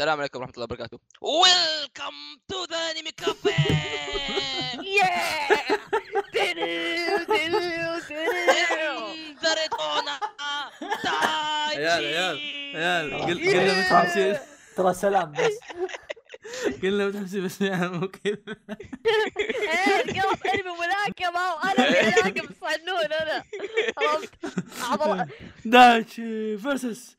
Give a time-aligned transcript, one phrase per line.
[0.00, 0.98] السلام عليكم ورحمة الله وبركاته.
[1.20, 2.14] ويلكم
[2.48, 3.52] تو ذا انمي كافيه
[9.04, 10.20] انذرتونا
[11.68, 12.38] عيال عيال
[12.76, 14.36] عيال قل- قلنا متحمسين
[14.76, 15.58] ترى سلام بس.
[16.82, 18.36] قلنا متحمسين بس يعني مو كذا
[20.08, 23.44] قلب إنمي ملاكمه وأنا ملاكم صنون أنا.
[24.90, 25.28] عرفت
[25.64, 27.16] دايتشي versus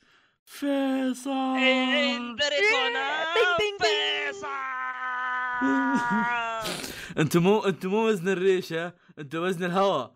[0.51, 1.57] فيصل.
[3.81, 4.47] فيصل.
[7.19, 10.11] أنتم مو أنتم مو وزن الريشة أنتم وزن الهواء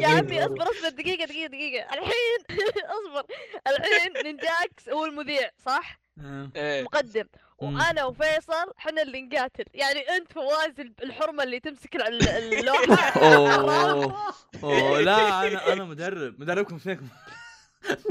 [0.00, 1.84] يا عمي اصبر اصبر دقيقة دقيقة دقيقة.
[1.94, 2.38] الحين
[2.98, 3.24] اصبر.
[3.66, 6.50] الحين نينجاكس هو المذيع صح؟ آه.
[6.56, 6.82] إيه.
[6.82, 7.24] مقدم.
[7.58, 9.64] وأنا وفيصل حنا اللي نقاتل.
[9.74, 13.08] يعني انت فواز الحرمة اللي تمسك ال- اللوحة.
[13.34, 14.34] أوه.
[14.64, 16.40] أوه لا أنا أنا مدرب.
[16.40, 17.08] مدربكم فيكم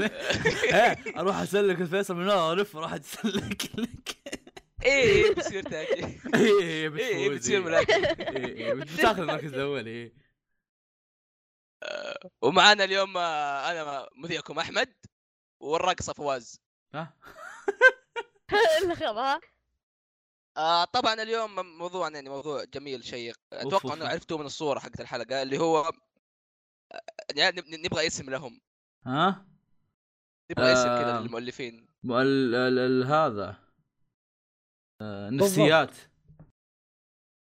[0.00, 4.16] إيه أروح أسلك الفيصل من ورا الف أروح أسلك لك.
[4.84, 6.20] إيه بتصير تاكي.
[6.34, 7.64] إيه إيه إيه بتصير إيه.
[7.64, 7.92] ملاكم
[8.36, 10.12] إيه إيه بتاخذ المركز الأول إيه.
[12.42, 14.94] ومعانا اليوم آه، أنا مذيعكم أحمد
[15.60, 16.60] والراقصه فواز.
[16.94, 17.14] ها؟
[20.56, 23.38] آه طبعا اليوم موضوع يعني موضوع جميل شيق.
[23.52, 23.94] أتوقع.
[23.94, 25.78] إنه عرفتوه من الصورة حقت الحلقة اللي هو
[26.92, 27.02] آه،
[27.34, 28.60] يعني نب- نبغى اسم لهم.
[29.06, 29.46] ها؟
[30.50, 31.02] نبغى اسم آه.
[31.02, 31.88] كذا للمؤلفين.
[32.04, 33.56] ال ال ال هذا.
[35.02, 35.96] آه، نفسيات.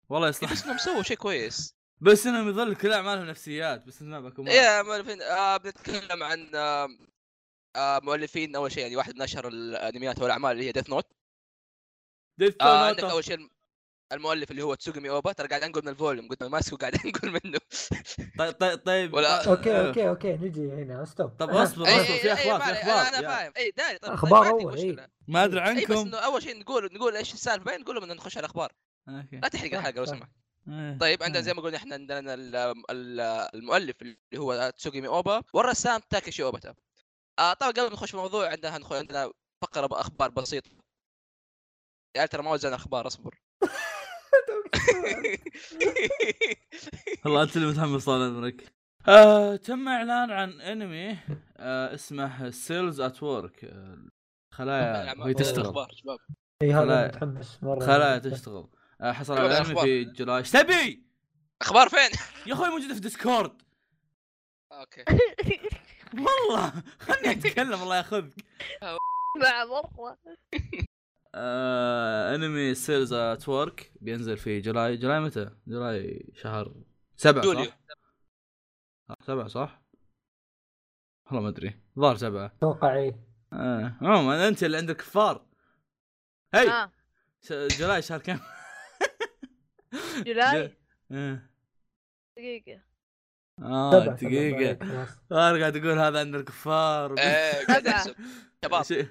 [0.10, 0.52] والله يصلح.
[0.52, 1.78] بس إنهم سووا شيء كويس.
[2.02, 6.88] بس إنهم يظل كل اعمالهم نفسيات بس إنهم بكم يا مؤلفين آه بنتكلم عن آه
[7.76, 11.06] آه مؤلفين أول شيء يعني واحد من أشهر الأنميات والأعمال اللي هي ديث نوت
[12.40, 13.12] Death آه عندك Note.
[13.12, 13.50] أول شيء
[14.12, 16.96] المؤلف اللي هو تسوغمي اوبا ترى قاعد أنقل من ال volume قلت ما ماسكه قاعد
[17.06, 17.60] أنقل منه.
[18.40, 19.14] طيب طيب طيب.
[19.14, 19.88] ولا- طيب- okay آه.
[19.88, 22.82] okay okay نجي هنا stop طب أصبر إيه، أصبر إيه، في إيه، أخبار ما في
[22.82, 23.54] أخبار أنا فاهم.
[23.58, 24.66] اي داري طيب إيه.
[24.66, 25.08] مشكلة.
[25.28, 26.08] ما أدري اي بس عنكم.
[26.08, 28.72] إنه أول شيء نقول نقول إيش السالفة بعدين نقول لهم نخش على الاخبار
[29.08, 30.06] لا تحرق الحلقة لو.
[30.06, 30.30] سمحت.
[30.70, 30.98] إيه.
[30.98, 32.56] طيب عندنا زي ما قلنا إحنا عندنا ال-
[32.90, 33.20] ال-
[33.56, 36.76] المؤلف اللي هو تسوغيمي أوبا والرسام تاكيشي اوباتا
[37.40, 39.32] آه طبعا قبل ما نخش في الموضوع عندنا عندنا
[39.62, 40.70] فقرة بأخبار بسيطة.
[42.18, 43.40] يا ترى ما وزعنا أخبار أصبر.
[47.26, 48.64] والله انت اللي متحمس طال عمرك.
[49.08, 51.18] آه تم إعلان عن انمي
[51.58, 53.74] آه اسمه Cells at Work
[54.54, 55.88] خلايا وهي تشتغل.
[56.62, 57.80] إي خلايا- هذا متحمس مرة.
[57.86, 58.68] خلايا تشتغل.
[59.02, 59.84] آه حصل على الانمي الأخبار.
[59.86, 60.38] في July.
[60.38, 61.04] إيش تبي؟
[61.62, 63.62] أخبار فين؟ يا أخوي موجوده في Discord
[64.72, 65.04] okay.
[66.14, 68.34] والله خلني أتكلم الله ياخذك.
[69.42, 70.18] مع مرة
[71.40, 76.76] آه انمي Cells at Work بينزل في July July متى؟ July شهر
[77.16, 77.66] سبعة يوليو.
[77.66, 77.78] صح؟
[79.10, 79.82] آه، سبعة صح؟
[81.26, 83.20] والله ما أدري شهر سبعة أتوقع إيه
[83.54, 83.98] آه.
[84.02, 85.46] عموما أنت اللي عندك كفار
[86.54, 86.90] هي
[87.42, 88.40] ش- July شهر كم؟
[90.26, 90.78] July
[91.12, 91.40] آه.
[92.38, 92.82] دقيقة
[93.62, 95.08] آه دقيقة.
[95.32, 97.88] أنا قاعد أقول هذا عند الكفار إيه قاعد.
[97.88, 98.16] احسب
[98.66, 99.08] شباب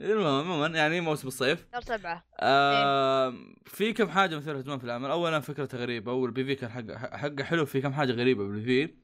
[0.00, 1.66] المهم عموما يعني موسم الصيف.
[1.72, 2.24] شهر سبعة.
[2.40, 3.34] آه
[3.64, 7.44] في كم حاجة مثيرة اهتمام في العمل؟ اولا فكرته غريبه اول PV كان حق حقه
[7.44, 8.94] حلو في كم حاجة غريبة بال PV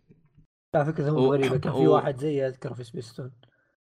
[0.75, 3.33] لا فكرة مو و- غريبة كان في و- واحد زي أذكر في سبيستون.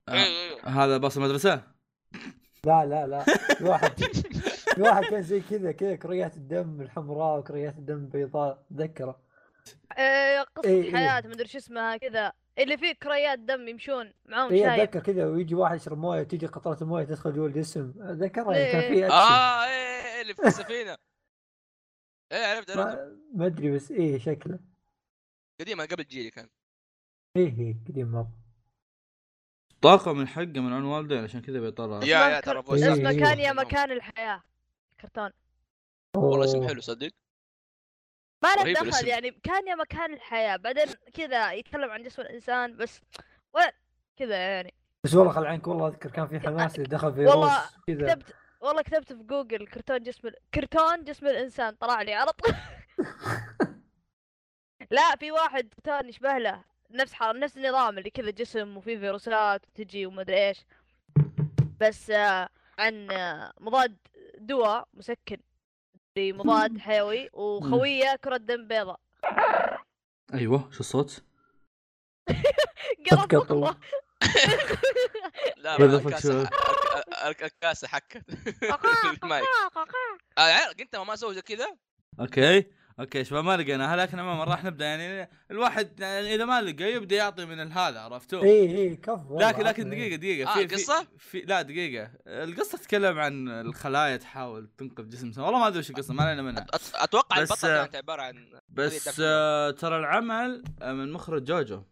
[0.10, 0.68] آه إيه.
[0.68, 1.62] هذا باص المدرسة؟
[2.66, 3.24] لا لا لا.
[3.58, 4.04] في واحد
[4.76, 9.20] في واحد كان زي كذا كذا كريات الدم الحمراء وكريات الدم البيضاء تذكره.
[9.98, 10.92] آه، قصة إيه، إيه.
[10.96, 12.32] حياة مدري شو اسمها كذا.
[12.60, 16.46] اللي فيه كريات دم يمشون معاهم اي شاي أتذكر كذا ويجي واحد يشرب موية تيجي
[16.46, 17.94] قطرة الموية تدخل جوا الجسم.
[18.00, 18.72] اتذكرها إيه.
[18.72, 20.98] كان في اكشن آه إيه إيه، اللي في السفينة.
[22.32, 23.00] إيه عرفت عرفت
[23.36, 24.60] ما أدري بس إيه شكله.
[25.62, 26.50] قديما قبل جيلي كان.
[27.38, 28.40] إيه إيه قديم مرة.
[30.14, 33.20] من حقه من عن والدين عشان كذا بيضطر يا يا ترى إيه، اسمه إيه.
[33.20, 34.44] كان يا مكان الحياة.
[35.02, 35.30] كرتون.
[36.16, 36.68] والله اسم.
[36.68, 37.12] حلو صدق.
[38.44, 39.08] ما له دخل.
[39.08, 43.02] يعني كان يا مكان الحياة بعدين كذا يتكلم عن جسم الإنسان بس
[43.54, 43.72] وين
[44.18, 44.74] كذا يعني.
[45.04, 48.14] بس والله خل عنك والله أذكر كان في حماس اللي دخل فيروس والله كذا.
[48.14, 50.36] كتبت والله كتبت في جوجل كرتون جسم ال...
[50.54, 52.54] كرتون جسم الإنسان طلع لي على طول
[54.92, 59.66] لا في واحد كرتون يشبه له نفس حال نفس النظام اللي كذا جسم وفيه فيروسات
[59.76, 60.66] تجي ومدري إيش.
[61.82, 62.50] بس آه
[62.80, 63.98] عن آه مضاد
[64.38, 65.38] دواء مسكن.
[66.38, 69.00] مضاد حيوي وخوية كرة دم بيضاء.
[70.34, 71.24] أيوه شو الصوت؟
[73.12, 73.30] قرب.
[73.30, 73.80] فقرة.
[75.58, 76.50] لا fuck الكاسه
[77.26, 78.24] الكاسه حكت.
[79.24, 79.46] المايك.
[80.38, 81.78] آه، أنت ما زي كذا؟
[82.20, 82.79] okay.
[83.00, 87.16] okay شباب ما لقيناها لكن عموما راح نبدأ يعني الواحد يعني إذا ما لقى يبدأ
[87.16, 89.96] يعطي من هذا عرفتوا؟ إي إي كفو والله لكن لكن عطنا.
[89.96, 95.10] دقيقة دقيقة آه، في القصة؟ في, في لا دقيقة القصة تتكلم عن الخلايا تحاول تنقذ
[95.10, 95.42] جسم سم.
[95.42, 96.66] والله ما أدري وش القصة ما علينا منها
[96.96, 101.44] أتوقع بس، البطل آه، كانت عبارة عن بس هذه آه ترى العمل آه، من مخرج
[101.44, 101.84] جوجو.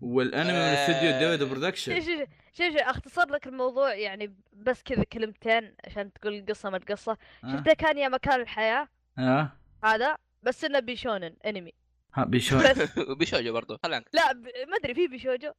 [0.00, 0.74] والأنمي من آه.
[0.74, 6.70] استوديو David Production شوف شوف أختصر لك الموضوع يعني بس كذا كلمتين عشان تقول القصة
[6.70, 7.16] ما القصة
[7.52, 8.88] شفته كان يا مكان الحياة
[9.18, 9.52] آه
[9.84, 11.72] هذا بس إنه بيشونن انمي
[12.14, 12.78] ها بيشون بس.
[13.20, 14.42] بشوجو برضو خلينا لا ب...
[14.68, 15.52] ما أدري في بيشوجو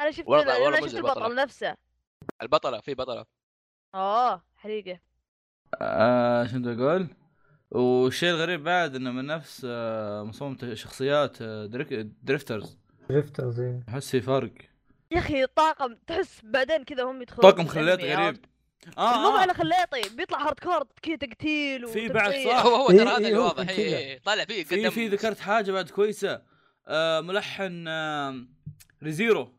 [0.00, 1.42] أنا شفت والله- والله أنا شفت البطل البطلة.
[1.42, 1.76] نفسه.
[2.42, 3.24] البطلة في بطلة.
[3.94, 5.00] آه حقيقة
[5.80, 7.08] آه شنو بدي أقول؟
[7.70, 11.92] والشيء الغريب بعد إنه من نفس آه مصمم شخصيات آه دريك
[12.22, 12.78] دريفترز.
[13.08, 13.84] دريفترز إيه.
[13.88, 14.52] أحس في فرق.
[15.10, 18.44] يا أخي الطاقم تحس بعدين كذا هم يدخلون طاقم بالأنمي، غريب؟
[18.98, 19.40] آه, مو آه.
[19.40, 22.34] على خليطي بيطلع هارد كور كذا تقتيل في بعد.
[22.34, 22.66] صح.
[22.66, 23.68] هو هو إيه، ترى هذا اللي واضح.
[23.68, 26.42] إيه، طالع فيه في قدم في ذكرت حاجة بعد كويسة
[26.86, 28.46] آه ملحن آه
[29.02, 29.52] ريزيرو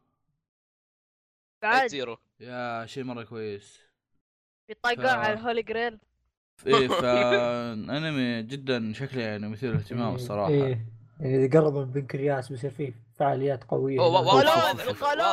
[1.61, 3.79] بعد زيرو يا شيء مرة كويس
[4.67, 5.11] بيطاقون آه.
[5.11, 5.99] على الهولي جريل
[6.67, 10.85] إيه فانمي جدا شكله يعني مثير للاهتمام إيه، الصراحة إيه.
[11.19, 14.51] يعني إذا قرب من بنكرياس بيصير فيه فعاليات قوية واضح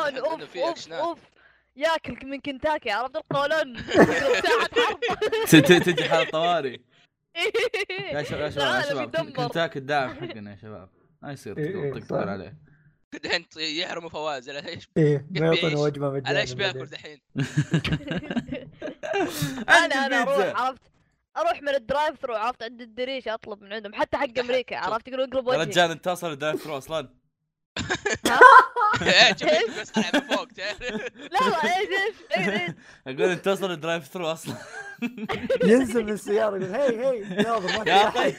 [0.09, 0.93] إنه أوف في أوف.
[0.93, 1.19] أوف
[1.81, 3.77] ياكل من كنتاكي عرفت؟ القولون.
[3.97, 5.01] يضرب ساعة حرب.
[5.49, 6.81] ت- ت- تجي حاله طوارئ.
[8.13, 9.31] يا شباب يا شباب يا شباب يدمر.
[9.31, 10.89] كنتاك الداعم حقنا يا شباب.
[11.23, 12.29] ما يصير إيه، إيه، تطقطقون صح.
[12.29, 12.57] عليه.
[13.25, 14.51] دحين يحرموا فواز.
[14.51, 16.87] على إيش إيه ما يعطونا؟ وجبة مجانا على إيش بيأكل.
[16.87, 17.19] دحين
[19.69, 20.61] أنا أنا أروح.
[20.61, 20.83] عرفت؟
[21.37, 23.95] أروح من ال drive thru عرفت؟ عند الدريش أطلب من عندهم.
[23.95, 25.61] حتى حق أمريكا عرفت؟ يقولوا اقلب وجهي.
[25.61, 26.99] رجال انت تصل ال drive thru أصلا.
[26.99, 27.20] إيه،
[29.81, 30.81] بس من فوق تعرف؟
[31.17, 31.89] لا لا إيش
[32.37, 32.71] إيش
[33.07, 34.55] أقول انت تصل ال drive thru أصلا
[35.65, 38.35] ينزل من السياره يقول هي هي ناظر ما في يا احد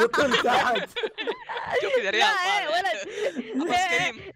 [0.00, 0.88] يطل تحت
[1.82, 2.86] شوف كذا إيه طالع ولد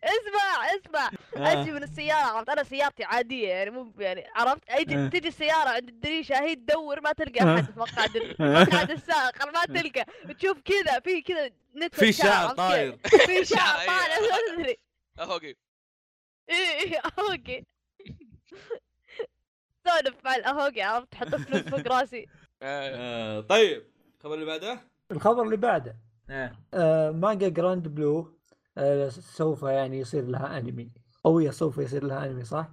[0.05, 1.11] اسمع اسمع.
[1.37, 4.63] أجي من السياره عرفت أنا سيارتي عاديه يعني مو يعني عرفت.
[4.69, 9.65] أجي تجي السياره عند الدريشه هي تدور ما تلقى احد في مقعد مقعد السائق ما
[9.81, 10.07] تلقى
[10.39, 11.51] تشوف كذا في كذا
[11.93, 12.97] في شعر طاير؟
[13.27, 13.87] في شعر، إيه.
[13.87, 14.77] طالع ما أدري.
[15.21, 15.55] ahoge
[16.51, 17.65] إيه إيه ahoge
[19.87, 22.27] سولف مع ال ahoge عرفت تحط فلوس فوق راسي.
[22.63, 23.83] آه، طيب
[24.19, 24.81] الخبر اللي بعده؟
[25.11, 25.97] الخبر اللي بعده.
[26.31, 28.39] إيه آه مانجا Grand Blue
[28.79, 30.91] آه سوف يعني يصير لها أنمي.
[31.27, 32.69] أو هي سوف يصير لها أنمي صح؟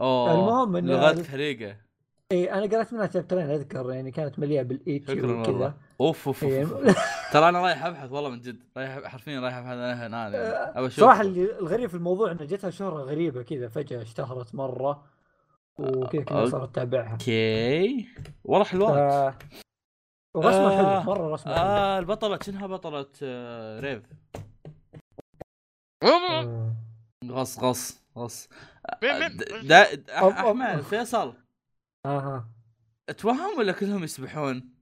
[0.00, 1.76] أوه المهم إن لغات حريقه
[2.32, 5.52] اي أنا قرأت منها شابترين أذكر يعني كانت مليئة بال ecchi شكرا وكذا.
[5.52, 5.74] والله.
[6.00, 6.44] أوف أوف.
[6.44, 6.72] أوف.
[7.32, 10.36] ترى أنا رايح أبحث والله من جد رايح حرفيا رايح أبحث عنها الان يعني.
[10.78, 15.04] ابى أشوف صراحة اللي الغريب في الموضوع انه جتها شهرة غريبة كذا فجأة اشتهرت مرة
[15.78, 18.08] وكذا كذا آه، صارت تتابعها okay
[18.44, 19.34] والله حلوات آه
[20.34, 24.02] ورسمها آه، حلو مرة رسمها حلو آه البطلة شنها بطلة آه ريف
[26.02, 26.76] آه.
[27.24, 28.48] غص غص غص
[29.02, 29.10] آه،.
[30.20, 31.34] أحمد فيصل
[32.06, 32.48] أها
[33.18, 34.75] توهم ولا كلهم يسبحون؟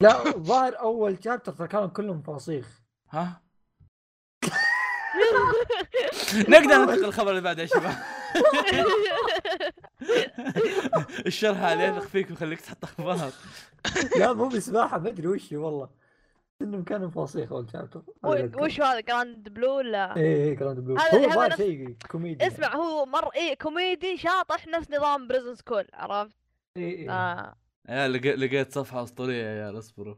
[0.00, 2.80] لا ظاهر أول شابتر ترى كانوا كلهم فصيخ.
[3.10, 3.42] ها؟
[6.48, 7.94] نقدر ننتقل الخبر اللي بعده يا شباب.
[11.26, 13.30] الشرح عليه يثق فيك ويخليك تحط أخبار.
[14.16, 15.88] لا مو بسباحه ما أدري وش هي والله.
[16.62, 18.02] إنهم كانوا فصيخ أول chapter
[18.62, 22.46] وش هذا Grand Blue ولا؟ إيه إيه Grand Blue هذا- هو ظاهر نفس- شيء كوميدي
[22.46, 26.36] اسمع هو مر إيه كوميدي شاطح نفس نظام Prison School عرفت؟
[26.76, 27.10] إيه إيه.
[27.10, 27.54] آه.
[27.88, 30.14] يا لقيت لقيت صفحة أسطورية يا عيال اصبروا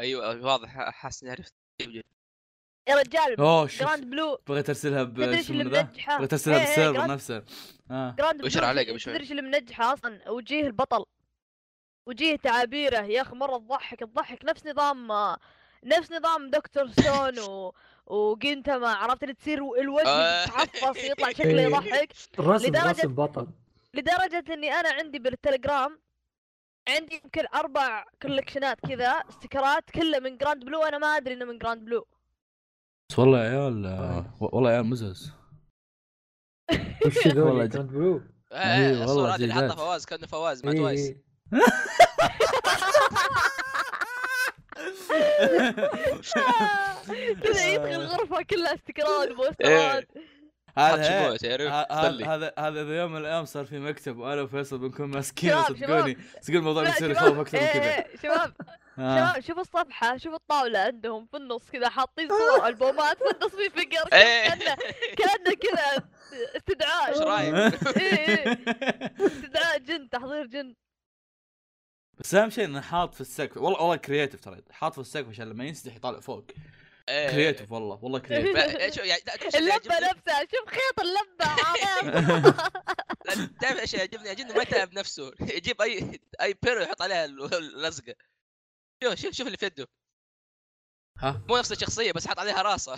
[0.00, 1.54] أيوه واضح حاسس إني عرفت
[2.88, 5.04] يا رجال أوه شوف Grand Blue بغيت أرسلها
[5.84, 7.44] منجحه؟ بغيت أرسلها إيه، إيه، بال server نفسه.
[7.90, 8.14] آه.
[8.18, 8.48] Grand Blue
[8.88, 9.12] قبل شوي.
[9.12, 11.04] تدري إيش اللي منجحه أصلا؟ وجيه البطل.
[12.08, 12.98] وجيه تعابيره.
[13.02, 14.44] يا أخي مرة تضحك تضحك.
[14.44, 15.12] نفس نظام
[15.84, 16.88] نفس نظام Dr.
[16.92, 17.74] Stone و...
[18.06, 20.42] و Gintama عرفت اللي تصير الوجه آه.
[20.44, 21.66] يتعفص يطلع شكله إيه.
[21.66, 23.46] يضحك الرسم لدرجة- رسم بطل.
[23.94, 25.98] لدرجة إني أنا عندي بالتليجرام
[26.88, 31.58] عندي يمكن أربع كولكشنات كذا استيكرات كلها من Grand Blue أنا ما أدري إنه من
[31.58, 32.06] Grand Blue
[33.10, 35.32] بس والله يا عيال آه، والله يا عيال مزز.
[37.06, 38.22] وش والله ذول Grand Blue
[38.52, 39.76] إيه إيه، إيه، الصورة والله هذه اللي حطها.
[39.76, 41.14] فواز كأنه فواز مع إيه Twice.
[47.44, 49.34] كذا يدخل الغرفة كلها استيكرات إيه.
[49.34, 50.08] بوسترات.
[50.78, 54.42] هذا شموع تعرف ه- هذا هذا هذا إذا يوم من الأيام صار في مكتب وأنا
[54.42, 58.16] وفيصل بنكون ماسكين شباب، صدقوني صدقوني الموضوع بيصير شباب، يخوف أكثر من إيه، كذا إيه،
[58.22, 58.54] شباب.
[58.98, 59.30] آه.
[59.32, 63.70] شباب شوفوا الصفحة شوفوا الطاولة عندهم في النص كذا حاطين صور ألبومات في النص في
[63.70, 64.48] فقر إيه.
[64.48, 64.74] كأنه
[65.18, 66.08] كأنه كذا
[66.56, 67.08] استدعاء.
[67.08, 67.54] إيش رأيك؟
[67.96, 68.58] إيه، إيه.
[69.20, 70.74] استدعاء جن تحضير جن.
[72.18, 74.60] بس أهم شيء إنه حاط في السقف والله والله creative ترى.
[74.70, 76.44] حاط في السقف عشان لما ينسدح يطالع فوق.
[77.08, 77.30] إيه.
[77.30, 79.22] creative والله والله creative ب- شو- يعني
[79.54, 81.56] اللبه؟ نفسها شوف خيط اللبه
[83.60, 85.32] تعرف إيش يعجبني؟ يعجبني ما يتعب نفسه.
[85.56, 88.14] يجيب أي أي بيرو يحط عليها ال- اللزقه
[89.02, 89.88] شوف شوف شوف اللي في يده.
[91.18, 92.92] ها؟ مو نفس الشخصية بس حط عليها راسه.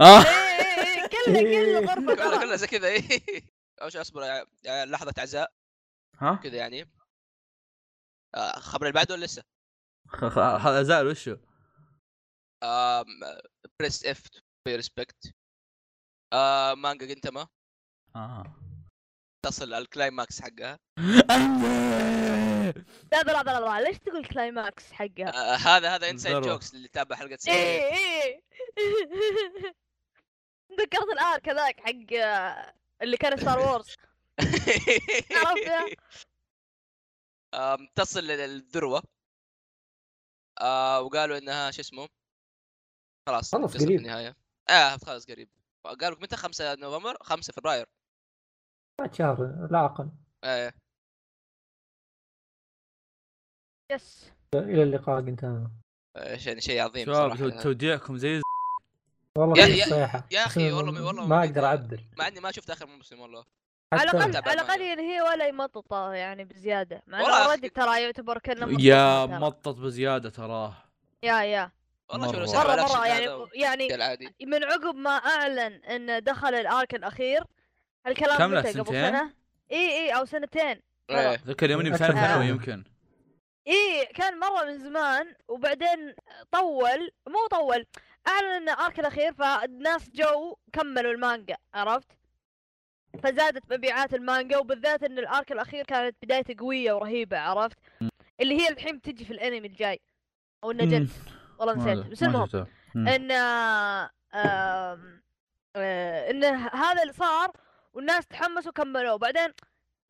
[0.00, 0.22] آه.
[0.22, 1.92] إيه إيه كله كله
[2.24, 2.40] غرفة.
[2.40, 2.88] كلها زي كذا
[3.82, 5.52] اول شيء أصبر لحظة عزاء
[6.20, 6.90] ها؟ كذا يعني.
[8.34, 9.42] آه، خبر اللي بعده ولا لسه؟
[10.82, 11.36] زال وشو
[13.80, 14.22] بريس اف
[14.64, 15.34] في ريسبكت
[16.76, 17.48] مانجا جنتما
[18.16, 18.56] آه.
[19.46, 20.78] تصل الكلايماكس حقها.
[23.12, 26.42] لا لا لا لا لا ليش تقول كلايماكس حقها؟ آه، هذا هذا inside.
[26.42, 28.42] jokes اللي تابع حلقة إيه season إيه.
[30.80, 33.96] ذكرت ال arc هذاك حق آه، اللي كان Star Wars
[37.94, 39.02] تصل للذروه
[40.60, 42.08] آه وقالوا إنها شو اسمه؟
[43.26, 44.00] خلاص خلص قريب.
[44.00, 44.36] النهايه
[44.70, 45.48] آه خلاص قريب.
[46.00, 47.86] قالوا متى؟ 5 نوفمبر؟ 5 فبراير.
[49.00, 50.08] بعد شهر لا أقل.
[50.44, 50.72] آه.
[53.92, 54.32] yes.
[54.54, 55.70] إلى اللقاء قلت أنا.
[56.16, 58.40] آه، شيء شيء عظيم شباب توديعكم زي
[59.38, 62.50] والله يا- يا- يا أخي، بس والله- والله ما ما- أقدر اعبر مع إني ما
[62.52, 63.44] شفت آخر موسم والله.
[63.92, 64.80] على الأقل على الأقل.
[64.80, 67.02] ينهي ولا يمططه يعني بزيادة.
[67.06, 67.44] مع انه.
[67.46, 69.26] already ترى يعتبر كانه مطط يا.
[69.26, 70.76] مطط بزيادة تراه.
[71.22, 71.70] يا يا.
[72.10, 72.74] والله شو مرة.
[72.74, 77.44] الأكشن مرة يعني يعني العادي من عقب ما أعلن انه دخل ال arc الأخير
[78.06, 79.32] الكلام كم له، سنتين؟ إي
[79.72, 80.80] إي أو سنتين.
[81.10, 81.40] إيه.
[81.46, 82.46] ذكر يوم اني ثانوي.
[82.46, 82.84] يمكن.
[83.68, 86.14] إي كان مرة من زمان وبعدين
[86.52, 87.86] طول مو طول
[88.28, 92.08] أعلن انه arc الأخير فالناس جو كملوا المانجا عرفت؟
[93.22, 97.78] فزادت مبيعات المانجا وبالذات إن ال arc الأخير كانت بدايته قوية ورهيبة عرفت؟
[98.40, 100.00] اللي هي الحين بتجي في الأنمي الجاي
[100.64, 101.08] أو انه جد
[101.58, 102.06] والله نسيت.
[102.06, 102.66] بس المهم.
[102.96, 104.10] إن آه،
[106.30, 107.52] إن هذا اللي صار
[107.94, 109.48] والناس تحمسوا وكملوا بعدين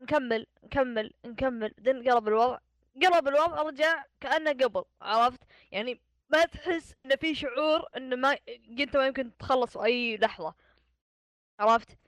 [0.00, 1.75] نكمل نكمل نكمل.
[1.79, 2.59] بعدين قلب الوضع
[3.03, 5.41] قلب الوضع رجع كأنه قبل عرفت؟
[5.73, 6.00] يعني
[6.31, 8.37] ما تحس انه في شعور انه ما
[8.81, 10.55] انت ما يمكن تخلص أي لحظة.
[11.61, 11.99] عرفت؟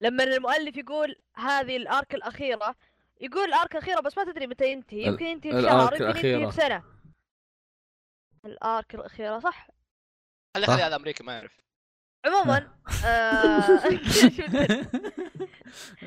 [0.00, 2.74] لما المؤلف يقول هذه الارك الأخيرة
[3.20, 5.02] يقول الارك الاخيره بس ما تدري متى ينتهي.
[5.02, 6.46] يمكن ينتهي في الآرك شهر يمكن ينتهي.
[6.46, 6.82] بسنة.
[8.46, 9.68] الآرك الأخيرة صح؟
[10.56, 10.66] خلي.
[10.66, 11.56] خلي هذا امريكي ما يعرف
[12.26, 12.68] عموما
[13.04, 13.60] آه،.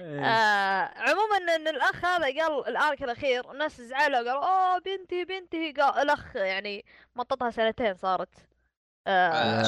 [0.05, 6.01] آه عموما إن الأخ هذا قال الآرك الأخير الناس زعلوا قالوا أوه بنتي بنتي قال
[6.01, 8.29] الأخ يعني مططها سنتين صارت.
[9.08, 9.62] آه، آه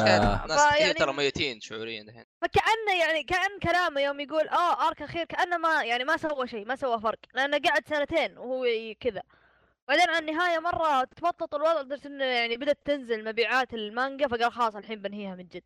[0.43, 0.47] آه.
[0.47, 5.01] ناس كثير فيعني- ترى ميتين شعوريا الحين فكأنه يعني كأن كلامه يوم يقول آه آرك
[5.01, 8.65] أخير كأنه ما يعني ما سوى شيء ما سوى فرق لأنه قعد سنتين وهو
[8.99, 9.23] كذا.
[9.91, 14.75] بعدين على النهاية مرة تبطط الوضع لدرجة إنه يعني بدأت تنزل مبيعات المانجا فقال خلاص
[14.75, 15.63] الحين بنهيها من جد.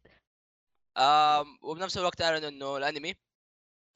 [0.97, 3.15] آم وبنفس الوقت اعلنوا إنه الأنمي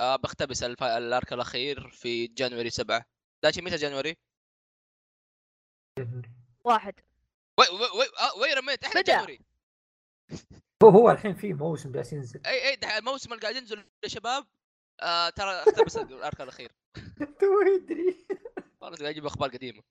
[0.02, 3.06] آه بيقتبس الف- ال arc الأخير في January 7
[3.44, 4.18] داشي متى January؟
[6.64, 6.94] واحد.
[7.60, 9.02] وي وي وي آه وي رميت إحنا.
[9.02, 9.40] January.
[10.84, 12.42] هو هو الحين في موسم جالس ينزل.
[12.46, 14.46] أي أي الموسم اللي قاعد ينزل يا شباب
[15.02, 16.72] آه ترى اقتبس الأرك الأخير.
[17.40, 17.46] تو
[17.76, 18.26] يدري
[18.82, 19.84] والله قاعد يجيب أخبار قديمة.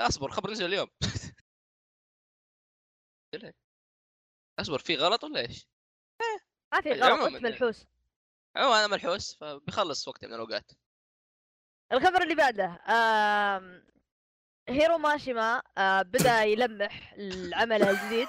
[0.00, 0.88] أصبر خبر نزل اليوم؟
[4.60, 5.66] أصبر في غلط ولا إيش؟
[6.72, 7.42] ما في غلط أنت.
[7.42, 7.86] ملحوس.
[8.56, 10.70] عموما أنا ملحوس فبيخلص وقت من الأوقات.
[11.92, 13.86] الخبر اللي بعده آم...
[14.68, 18.28] هيرو ماشيما آه بدأ يلمح العمل الجديد.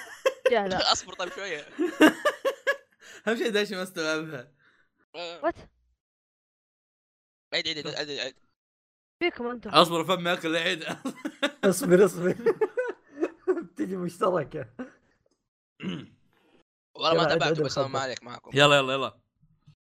[0.52, 0.92] جهله.
[0.92, 1.60] أصبر طيب شوية.
[3.28, 4.52] أهم شيء دايش ما استوعبها.
[5.14, 5.54] آه، وات
[7.54, 8.47] عيد عيد عيد عيد.
[9.20, 10.84] فيكم أنتم؟ أصبر فمي أكل العيد.
[11.64, 12.36] اصبر اصبر.
[13.62, 14.68] بتجي مشتركة.
[16.94, 17.98] والله ما تابعته بس ما.
[17.98, 18.50] عليك معكم.
[18.54, 19.18] يلا يلا يلا.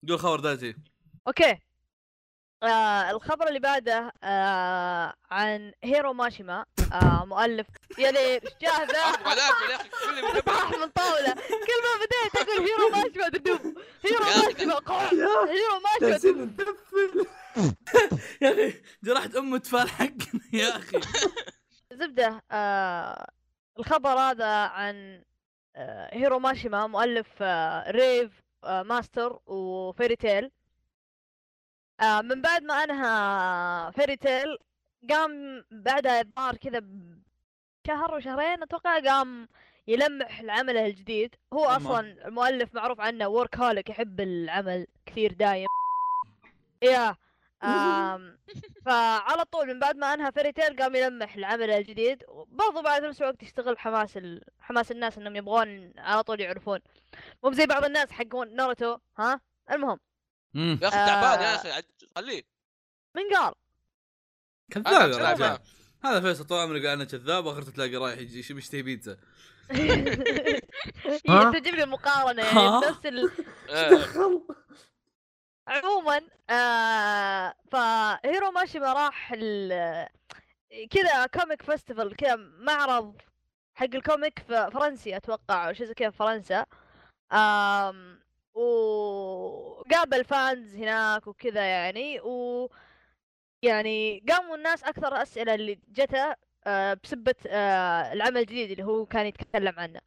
[0.08, 0.76] قول خبر دايتي.
[1.28, 1.58] أوكي.
[2.64, 7.68] آه الخبر اللي بعده آه عن هيرو ماشيما آه مؤلف.
[7.98, 8.54] يا ليل إيش
[10.10, 11.34] اللي طاح من طاولة.
[11.34, 14.26] كل ما بديت أقول هيرو ماشيما دبدوب هيرو.
[14.26, 14.80] ماشيما
[15.50, 16.52] هيرو ماشيما
[18.42, 21.00] يا أخي جرحت ام تفال حقنا يا أخي.
[21.94, 23.28] زبدة آه
[23.80, 25.24] الخبر هذا عن
[25.76, 28.32] آه هيرو ماشيما مؤلف آه ريف
[28.64, 30.52] آه ماستر وفيري تيل.
[32.02, 34.58] آه من بعد ما انهى فيري تيل
[35.10, 36.80] قام بعدها الظاهر كذا
[37.86, 39.48] بشهر وشهرين أتوقع قام
[39.88, 41.36] يلمح لعمله الجديد.
[41.54, 41.76] هو تمام.
[41.88, 45.68] أصلا المؤلف معروف عنه workaholic يحب العمل كثير دايم.
[46.84, 47.16] يا
[47.64, 48.38] آم،
[48.86, 52.24] فعلى طول من بعد ما انهى فيري تيل قام يلمح العمل الجديد.
[52.48, 54.42] برضو بعد نفس الوقت يستغل حماس ال...
[54.60, 56.80] حماس الناس إنهم يبغون على طول يعرفون.
[57.44, 59.42] مو زي بعض الناس حقون ناروتو ها؟
[59.72, 60.00] المهم.
[60.56, 61.06] يا أخي آه.
[61.06, 62.44] تعبان يا أخي عج- خليه.
[63.16, 63.54] من قال
[64.72, 65.60] كذاب يا رجال
[66.04, 69.18] هذا فيصل طول عمرك قال انه كذاب واخرته تلاقي رايح يجي يشتهي بيتزا.
[71.54, 73.32] تجيب لي مقارنة ها؟ يعني نفس ال...
[73.70, 73.90] آه.
[73.90, 74.42] دخل
[75.68, 80.08] عموما آه فهيرو ماشيما راح ال...
[80.92, 83.22] كذا comic festival كذا معرض
[83.76, 86.66] حق ال comic في فرنسي أتوقع أو شيء زي كذا في فرنسا.
[87.32, 88.20] آم
[88.60, 92.70] وقابل fans هناك وكذا يعني و
[93.62, 96.36] يعني قاموا الناس أكثر الاسئله اللي جته
[96.68, 100.02] آه بسبة آه العمل الجديد اللي هو كان يتكلم عنه.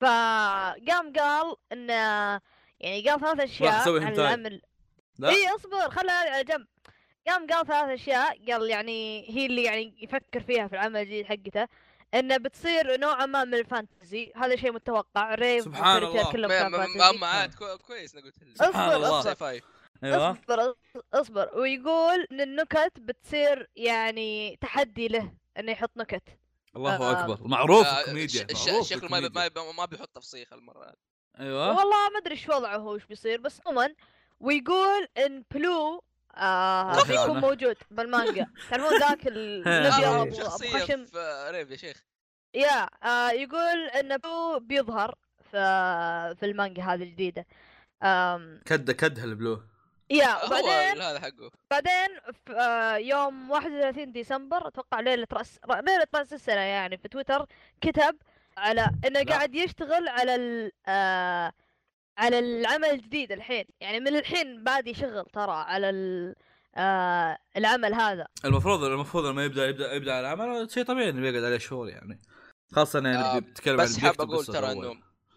[0.00, 1.92] فقام قال انه
[2.80, 4.12] يعني قال ثلاث أشياء عن.
[4.12, 4.62] العمل.
[5.18, 5.28] لا.
[5.28, 6.66] إي أصبر خلها على جنب.
[7.28, 11.68] قام قال ثلاث أشياء قال يعني هي اللي يعني يفكر فيها في العمل الجديد حقته.
[12.14, 14.32] إنه بتصير نوعا ما من ال fantasy.
[14.36, 15.34] هذا شيء متوقع.
[15.34, 16.32] ريف سبحان الله.
[16.32, 17.18] كلهم ما- كان ما- fantasy.
[17.18, 18.56] ما عاد كو- كويس أنا قلت لك.
[18.56, 19.08] سبحان الله.
[19.08, 19.22] أصبر.
[19.22, 19.62] sci-fi
[20.04, 20.30] أيوه.
[20.30, 20.74] أصبر
[21.14, 21.50] أصبر.
[21.58, 26.22] ويقول إن النكت بتصير يعني تحدي له إنه يحط نكت.
[26.76, 27.20] الله آه.
[27.20, 27.48] أكبر.
[27.48, 29.20] معروف آه، الكوميديا الش- معروف شكله ما.
[29.20, 30.92] ما ما بيحط تفصيل المره
[31.40, 31.68] أيوه.
[31.68, 33.40] والله ما أدري إيش وضعه هو إيش بيصير.
[33.40, 33.94] بس عموما
[34.40, 36.04] ويقول إن بلو
[36.36, 37.12] آه كفو.
[37.12, 39.78] بيكون موجود بالمانجا تعرفون ذاك ال- ها.
[39.80, 42.02] الابيض آه، ابو خشم في ريف يا شيخ
[42.54, 45.14] يا آه يقول إن بلو بيظهر
[45.50, 45.56] في
[46.40, 47.46] في المانجا هذه الجديدة
[48.66, 49.62] كد كدها البلو
[50.10, 52.08] يا هو وبعدين هذا حقه بعدين
[52.46, 57.46] في آه يوم 31 ديسمبر أتوقع ليلة راس ليلة رأس السنة يعني في تويتر
[57.80, 58.16] كتب
[58.56, 59.24] على إنه.
[59.24, 61.52] قاعد يشتغل على ال آه
[62.22, 63.64] على العمل الجديد الحين.
[63.80, 66.34] يعني من الحين بادي شغل ترى على ال
[66.76, 68.26] آه العمل هذا.
[68.44, 72.20] المفروض المفروض لما يبدأ يبدأ يبدأ على العمل شيء طبيعي إنه بيقعد عليه شهور يعني.
[72.72, 74.72] خاصة يعني آه، بتتكلم عن بس حاب أقول ترى.
[74.72, 74.92] إنه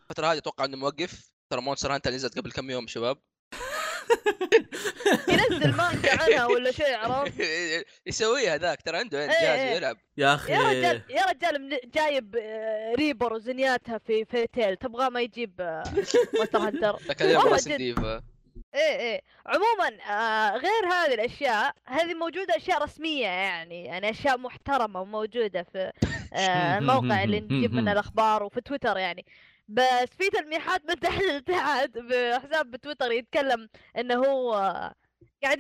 [0.10, 1.32] الفترة هذه أتوقع إنه موقف.
[1.50, 3.18] ترى مونستر هانتر نزلت قبل كم يوم شباب؟
[5.28, 7.34] ينزل مانجا عنها ولا شيء عرفت؟
[8.08, 9.76] يسويها ذاك ترى عنده إيه، جهاز إيه.
[9.76, 9.98] يلعب.
[10.18, 10.54] يا أخي.
[10.54, 15.84] يا رجال يا رجال من- جايب آه، ريبر وزنياتها في فيتيل تبغى ما يجيب آه،
[16.36, 17.00] مونستر هانتر
[18.76, 19.22] إيه إيه.
[19.46, 25.91] عموما آه غير هذه الأشياء هذه موجودة أشياء رسمية يعني يعني أشياء محترمة وموجودة في
[26.34, 29.26] آه الموقع اللي نجيب منه الأخبار وفي تويتر يعني.
[29.67, 34.54] بس في تلميحات من تحت لتحت بحساب بتويتر يتكلم إنه هو
[35.43, 35.60] قاعد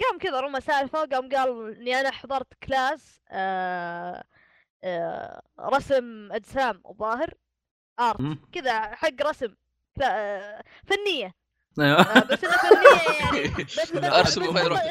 [0.00, 4.24] قام كذا رمى سالفة قام قال إني أنا حضرت كلاس آه
[4.84, 7.34] آه رسم أجسام الظاهر
[8.00, 8.18] آرت.
[8.52, 9.54] كذا حق رسم
[10.86, 11.34] فنية.
[11.80, 12.00] أيوه.
[12.00, 13.64] آه، بس إنه فنية يعني.
[13.64, 14.82] بس بس وما يروح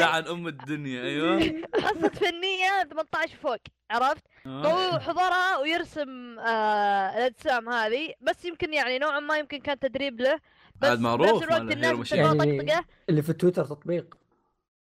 [0.00, 1.40] لعن أم الدنيا أيوه.
[1.84, 3.56] حصة فنية 18 فوق.
[3.94, 10.20] عرفت؟ هو حضرها ويرسم آه الأجسام هذه بس يمكن يعني نوعا ما يمكن كان تدريب
[10.20, 10.40] له
[10.80, 12.24] بس عاد معروف بنفس الوقت الناس ماشين.
[12.38, 14.14] طقطقه اللي في تويتر تطبيق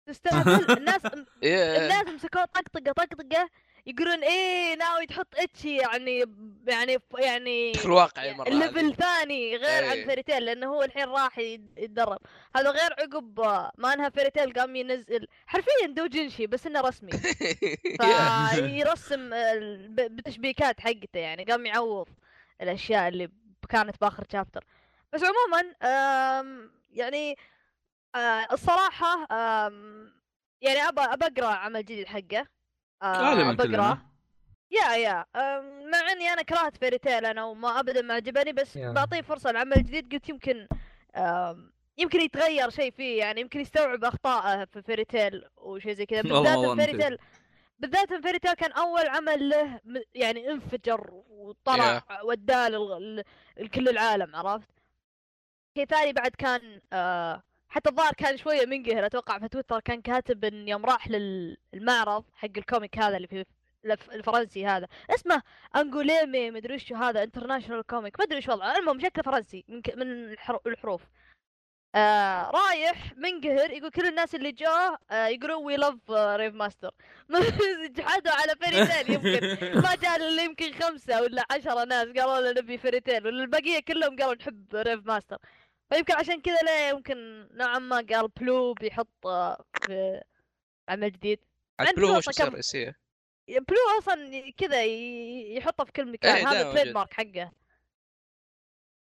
[0.06, 1.02] تستهبل الناس.
[1.44, 3.50] الناس مسكوه طقطقه طقطقه
[3.86, 6.26] يقولون إيه ناوي تحط ecchi يعني
[6.68, 8.50] يعني يعني في الواقع هذه.
[8.50, 10.06] level ثاني غير عن إيه.
[10.06, 12.20] فيريتيل لأنه هو الحين راح يتدرب.
[12.56, 13.40] هذا غير عقب
[13.78, 17.12] ما انهى فيريتيل قام ينزل حرفيا doujinshi بس إنه رسمي.
[18.56, 19.30] فيرسم
[19.90, 22.10] بتشبيكات حقته يعني قام يعوض
[22.62, 23.30] الأشياء اللي
[23.70, 24.64] كانت بآخر chapter
[25.14, 25.76] بس عموما
[26.90, 27.38] يعني
[28.16, 29.28] آه، الصراحة
[30.62, 32.48] يعني ابى ابى أقرأ عمل جديد حقه.
[33.06, 33.64] غالبا أقراه.
[33.66, 33.98] كلنا
[34.72, 35.26] يا يا
[35.92, 38.92] مع إني أنا كرهت فيري تيل أنا وما ابدا ما عجبني بس يا.
[38.92, 40.68] بعطيه فرصة العمل الجديد قلت يمكن
[41.98, 46.80] يمكن يتغير شيء فيه يعني يمكن يستوعب أخطائه في فيري تيل وشيء زي كذا بالذات
[46.90, 47.04] فيري.
[47.04, 47.18] تيل
[47.80, 49.80] بالذات فيري تيل كان أول عمل له
[50.16, 53.24] يعني انفجر وطلع وداه لل-
[53.58, 54.70] لكل العالم عرفت
[55.78, 60.46] شيء ثاني بعد كان آه حتى الظاهر كان شوية منقهر أتوقع في تويتر كان كاتب
[60.46, 63.46] إن يوم راح للمعرض حق ال comic هذا اللي في
[63.86, 65.42] الف- الفرنسي هذا اسمه
[65.76, 69.96] انجوليمي مدري وش هذا international comic ما أدري وش وضعه المهم شكله فرنسي من, ك...
[69.96, 70.60] من الحر...
[70.68, 71.02] الحروف.
[71.96, 76.92] آه رايح منقهر يقول كل الناس اللي جوه آه يقولون we love ريف ماستر
[77.90, 82.80] جحدوا على فيري تيل يمكن ما جاء يمكن خمسة ولا عشرة ناس قالوا لنا نبي
[83.26, 85.38] ولا البقية كلهم قالوا نحب ريف ماستر
[85.94, 90.22] فيمكن عشان كذا ليه يمكن نوعا ما قال بلو بيحط آه، في
[90.90, 91.40] عمل جديد.
[91.96, 92.50] بلو وش كم-؟
[93.48, 94.84] بلو أصلا كذا
[95.58, 96.36] يحطه في كل مكان.
[96.36, 96.96] إيه، هذا ال trade موجود.
[96.96, 97.52] mark حقه.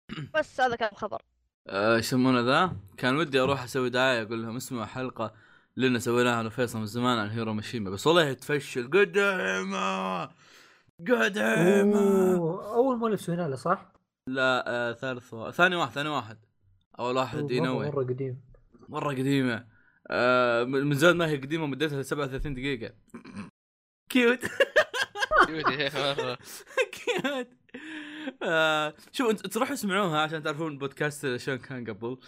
[0.34, 1.22] بس هذا كان خبر
[1.68, 5.34] آه، إيش يسمونه ذا؟ كان ودي أروح أسوي دعاية أقول لهم اسمعوا حلقة
[5.76, 7.90] لنا سويناها أنا وفيصل من زمان عن هيرو ماشيما.
[7.90, 10.30] بس والله تفشل قديمة!
[12.34, 13.92] أوه، أول مؤلف سوينا له صح؟
[14.26, 15.50] لا آه ثالث و...
[15.50, 16.49] ثاني واحد ثاني واحد.
[17.00, 18.40] أول واحد ينوي مره قديم.
[18.88, 19.66] مرة قديمة.
[20.10, 22.94] آه من من زمان ما هي قديمة مدتها 37 دقيقة.
[24.08, 24.40] كيوت.
[25.48, 26.38] مرة.
[26.92, 27.48] كيوت.
[28.42, 32.18] آه شوف انت تروحوا اسمعوها عشان تعرفون البودكاست شلون كان قبل.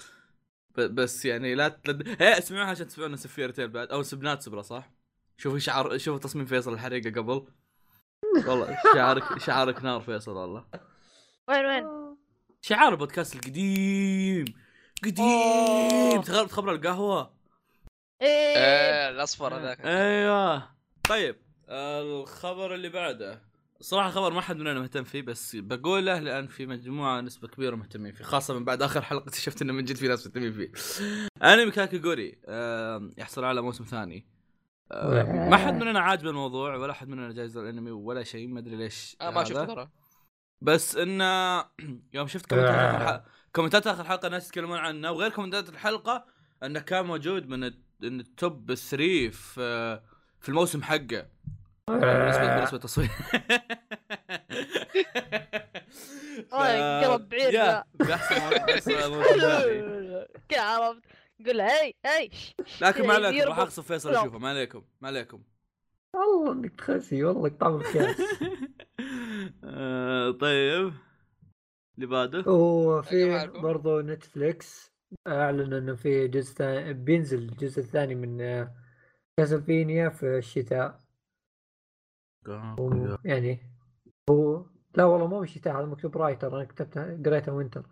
[0.76, 2.08] ب- بس يعني لا تلد...
[2.08, 3.88] إيه اسمعوها عشان تسمعون سفير تيل بعد.
[3.88, 4.90] أو سبنات سبرا صح؟
[5.36, 7.46] شوفوا شعر شوفوا تصميم فيصل الحريقة قبل.
[8.46, 10.64] والله شعارك شعارك نار فيصل والله.
[11.48, 12.16] وين وين؟
[12.60, 14.44] شعار البودكاست القديم.
[15.04, 16.22] قديم أوه.
[16.46, 17.34] تخبر القهوة
[18.22, 20.68] إيه إيه الأصفر هذاك أيوه
[21.08, 21.36] طيب
[21.68, 23.42] الخبر اللي بعده
[23.80, 28.12] صراحة خبر ما حد مننا مهتم فيه بس بقوله لأن في مجموعة نسبة كبيرة مهتمين
[28.12, 30.72] فيه خاصة من بعد آخر حلقة اكتشفت إنه من جد في ناس مهتمين فيه.
[31.42, 34.26] أنمي كاكيجوري آه، يحصل على موسم ثاني.
[34.92, 38.76] آه، ما حد مننا عاجبه الموضوع ولا حد مننا جايز الأنمي ولا شيء ما أدري
[38.76, 39.44] ليش آه ما هذا.
[39.48, 39.88] شفت ترى
[40.60, 41.60] بس إنه
[42.14, 43.24] يوم شفت كومنتات
[43.56, 46.24] كومنتات آخر الحلقة الناس يتكلمون عنه وغير كومنتات الحلقة
[46.62, 50.00] إنه كان موجود من الت- من ال top 3 في
[50.40, 51.26] في الموسم حقه.
[51.88, 53.10] بالنسبة بالنسبة للتصوير.
[56.52, 57.84] آه، قلب بعير يا.
[57.98, 58.16] كذا
[60.62, 61.02] عرفت.
[61.40, 61.58] قول
[62.06, 63.48] شش، شش، لكن ما عليكم.
[63.48, 64.38] راح اغصب فيصل يشوفه.
[64.38, 65.42] ما عليكم ما عليكم.
[66.14, 68.16] والله إنك تخسي والله قطع الخياس
[69.64, 70.92] آه، طيب.
[71.94, 73.46] اللي بعده؟ وفي.
[73.46, 74.92] برضو نتفليكس
[75.26, 78.74] أعلن إنه في جزء ثاني بينزل الجزء الثاني من آه،
[79.36, 81.00] كاسلفينيا في الشتاء.
[82.78, 83.60] و- يعني
[84.30, 87.86] هو لا والله مو بالشتاء هذا مكتوب رايتر أنا كتبتها قريتها وينتر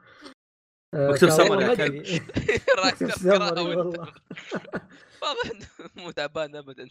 [0.95, 1.69] آه، مكتوب سمر يا
[2.87, 4.13] مكتوب سمر والله.
[5.23, 6.89] واضح إنه مو تعبان ابدا.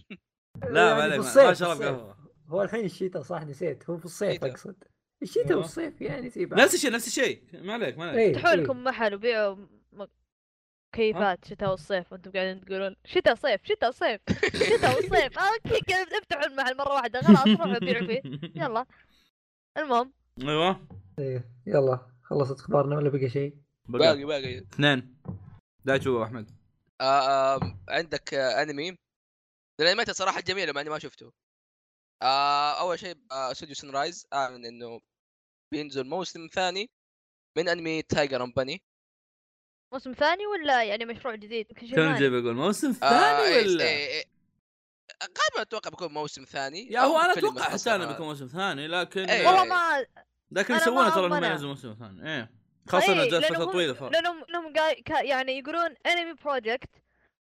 [0.64, 1.82] لا ما يعني عليك ما الصيف، ما شرب.
[1.82, 2.18] قهوة.
[2.48, 4.44] هو الحين الشتاء صح نسيت هو في الصيف.
[4.44, 4.84] أقصد.
[5.22, 5.58] الشتاء.
[5.58, 6.60] والصيف يعني زي بعض.
[6.62, 7.44] نفس الشيء نفس الشيء.
[7.54, 8.20] ما عليك ما عليك.
[8.20, 8.56] إيه، افتحوا إيه.
[8.56, 9.66] لكم محل وبيعوا
[10.96, 12.96] كيفات شتاء والصيف وأنتم قاعدين تقولون.
[13.06, 14.22] شتاء صيف شتاء صيف
[14.56, 17.22] شتاء والصيف أوكي كذا افتحوا المحل مرة واحدة.
[17.22, 18.22] خلاص روحوا بيعوا فيه.
[18.64, 18.86] يلا.
[19.78, 20.14] المهم.
[20.42, 20.88] أيوه.
[21.20, 22.00] إيه، يلا.
[22.24, 23.56] خلصت اخبارنا ولا بقى شيء؟
[23.86, 24.58] باقي باقي.
[24.60, 25.18] اثنين.
[25.86, 26.52] دايتشو أحمد.
[27.02, 28.96] آه آم، عندك آه انمي
[29.82, 31.32] الانميات صراحة جميلة مع إني ما شفته.
[32.22, 35.00] آه أول شيء آه استوديو Sunrise اعلن إنه
[35.72, 36.90] بينزل موسم ثاني
[37.58, 38.82] من أنمي Tiger & Bunny
[39.94, 44.24] موسم ثاني ولا يعني مشروع جديد جاي بقول موسم آه ثاني إيه، ولا إيه، إيه.
[45.24, 47.96] غالبا أتوقع بيكون موسم ثاني يا هو أنا أتوقع حتى.
[47.96, 49.22] أنا بيكون موسم ثاني لكن.
[49.22, 50.06] والله ما
[50.52, 51.52] لكن يسوونه ما ترى انهم أمنع.
[51.52, 52.52] ينزلوا موسم ثاني إيه
[52.88, 54.04] خاصة إنه إيه، جالس فترة لأنهم- طويلة ف...
[54.04, 54.74] لأنهم.
[55.06, 56.90] كا- يعني يقولون أنمي project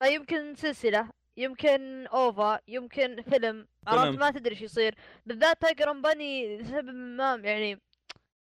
[0.03, 4.19] فيمكن سلسلة يمكن OVA يمكن فيلم عرفت.
[4.19, 7.81] ما تدري إيش يصير بالذات Tiger Bunny لسبب ما يعني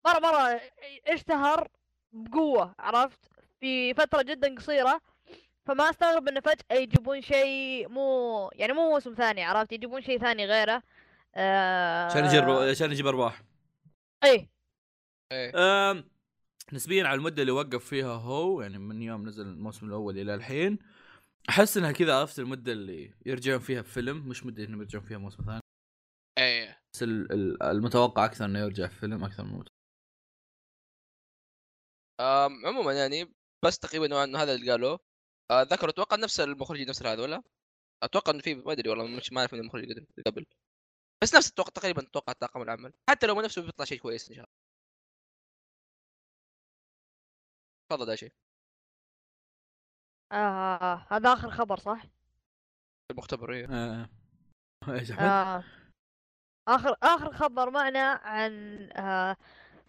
[0.05, 0.61] مرة مرة
[1.07, 1.69] اشتهر
[2.13, 3.21] بقوة عرفت؟
[3.61, 5.01] في فترة جدا قصيرة
[5.67, 10.47] فما استغرب إنه فجأة يجيبون شيء مو يعني مو موسم ثاني عرفت؟ يجيبون شيء ثاني
[10.47, 10.83] غيره.
[11.35, 12.05] آه...
[12.07, 13.43] عشان يجيب عشان يجيب ارباح
[14.25, 14.51] إيه.
[15.33, 16.05] إيه.
[16.73, 20.79] نسبيا على المدة اللي وقف فيها هو يعني من يوم نزل الموسم الأول إلى الحين
[21.49, 25.45] أحس إنها كذا عرفت المدة اللي يرجعون فيها بفيلم مش مدة إنهم يرجعون فيها موسم
[25.45, 25.61] ثاني.
[26.39, 26.79] إيه.
[26.95, 29.63] بس ال- ال- المتوقع أكثر إنه يرجع في فيلم أكثر من
[32.67, 35.01] عموما يعني بس تقريبا نوعا انه هذا اللي قالوه
[35.51, 37.43] آه، ذكروا أتوقع نفس المخرجين نفس هذا ولا؟
[38.03, 40.47] أتوقع إنه في ما أدري والله مش ما أعرف من المخرج قبل
[41.23, 44.35] بس نفس أتوقع تقريبا أتوقع طاقم العمل حتى لو ما نفسه بيطلع شيء كويس إن
[44.35, 44.57] شاء الله
[47.91, 48.33] تفضل ده شيء
[50.33, 51.07] آه...
[51.11, 52.03] هذا آخر خبر صح؟
[53.11, 53.67] المختبر إيه.
[53.71, 54.09] آه.
[54.89, 55.65] إيش احمد؟ آه.
[56.69, 58.53] آخر آخر خبر معنا عن
[58.93, 59.37] آه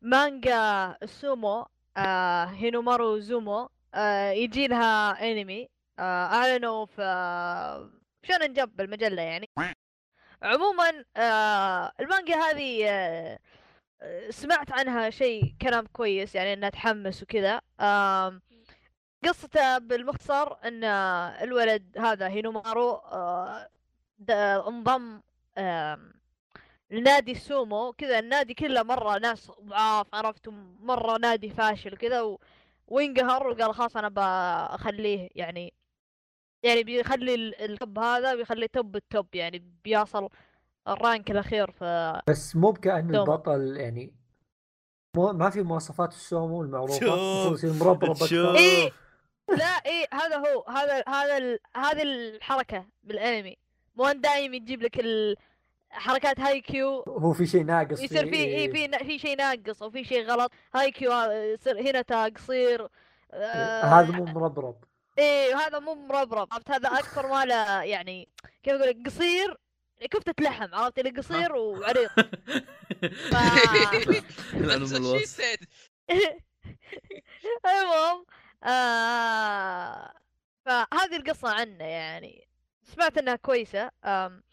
[0.02, 5.70] مانجا السومو آه هينومارو زومو آه يجي لها انمي.
[6.00, 7.90] آه اعلنوا في آه
[8.24, 9.50] شونن المجله يعني.
[10.44, 13.40] عموما آه المانجا هذه آه
[14.02, 17.62] آه، سمعت عنها شيء كلام كويس يعني إنها تحمس وكذا.
[17.80, 18.42] آم،
[19.26, 23.70] قصته بالمختصر إن آه، الولد هذا هينومارو آه،
[24.68, 25.22] انضم
[25.58, 26.14] آم،
[26.94, 32.40] لنادي السومو كذا النادي كله مرة ناس ضعاف عرفت مرة نادي فاشل كذا و...
[32.88, 35.74] وينقهر وقال خلاص أنا بخليه يعني
[36.64, 40.30] يعني بيخلي ال- ال top هذا بيخليه top ال top يعني بيصل
[40.88, 43.22] ال rank الأخير في بس مو بكأنه دوم.
[43.22, 44.14] البطل يعني
[45.16, 48.92] مو ما في مواصفات السومو المعروفة يصير مربرب إيه.
[49.50, 51.60] لا إيه هذا هو هذا هذا ال...
[51.76, 53.58] هذه الحركة بالأنمي
[53.96, 55.36] مو دايم يجيب لك ال...
[55.94, 58.58] حركات Haikyuu هو في شيء ناقص يصير في إيه.
[58.58, 60.52] اي في نا- في شيء ناقص أو في شيء غلط.
[60.76, 62.88] Haikyuu هذا يصير هنا تقصير
[63.34, 64.76] آه هذا مو مربرب.
[65.18, 66.48] إيه وهذا مو مربرب.
[66.54, 68.28] عرفت؟ هذا أكثر ما له يعني
[68.64, 69.58] كيف أقول لك قصير
[70.12, 72.10] كفتة لحم عرفت؟ اللي قصير وعريض.
[75.26, 75.68] سيد
[77.66, 78.26] المهم
[78.64, 80.14] آه
[80.66, 82.48] فهذه القصة عنه يعني.
[82.84, 84.44] سمعت إنها كويسة آم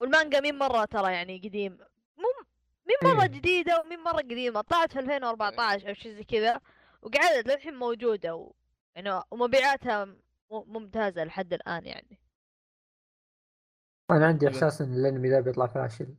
[0.00, 1.78] والمانجا مين مرة ترى يعني قديم
[2.18, 2.44] مو
[2.86, 3.28] مين مرة إيه.
[3.28, 6.60] جديدة ومين مرة قديمة طلعت في 2014 أو شيء زي كذا
[7.02, 8.52] وقعدت للحين موجودة و...
[8.94, 10.16] يعني ومبيعاتها م-
[10.50, 12.20] ممتازة لحد الآن يعني
[14.10, 14.54] أنا عندي حلو.
[14.56, 16.14] إحساس إن الأنمي ذا بيطلع فاشل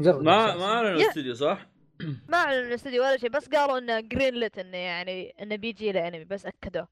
[0.00, 0.56] مجرد ما.
[0.56, 1.00] ما أعلنوا.
[1.00, 1.66] الاستوديو صح؟
[2.28, 6.08] ما أعلنوا الاستوديو ولا شيء بس قالوا إنه green lit إنه يعني إنه بيجي له
[6.08, 6.88] انمي بس اكدوه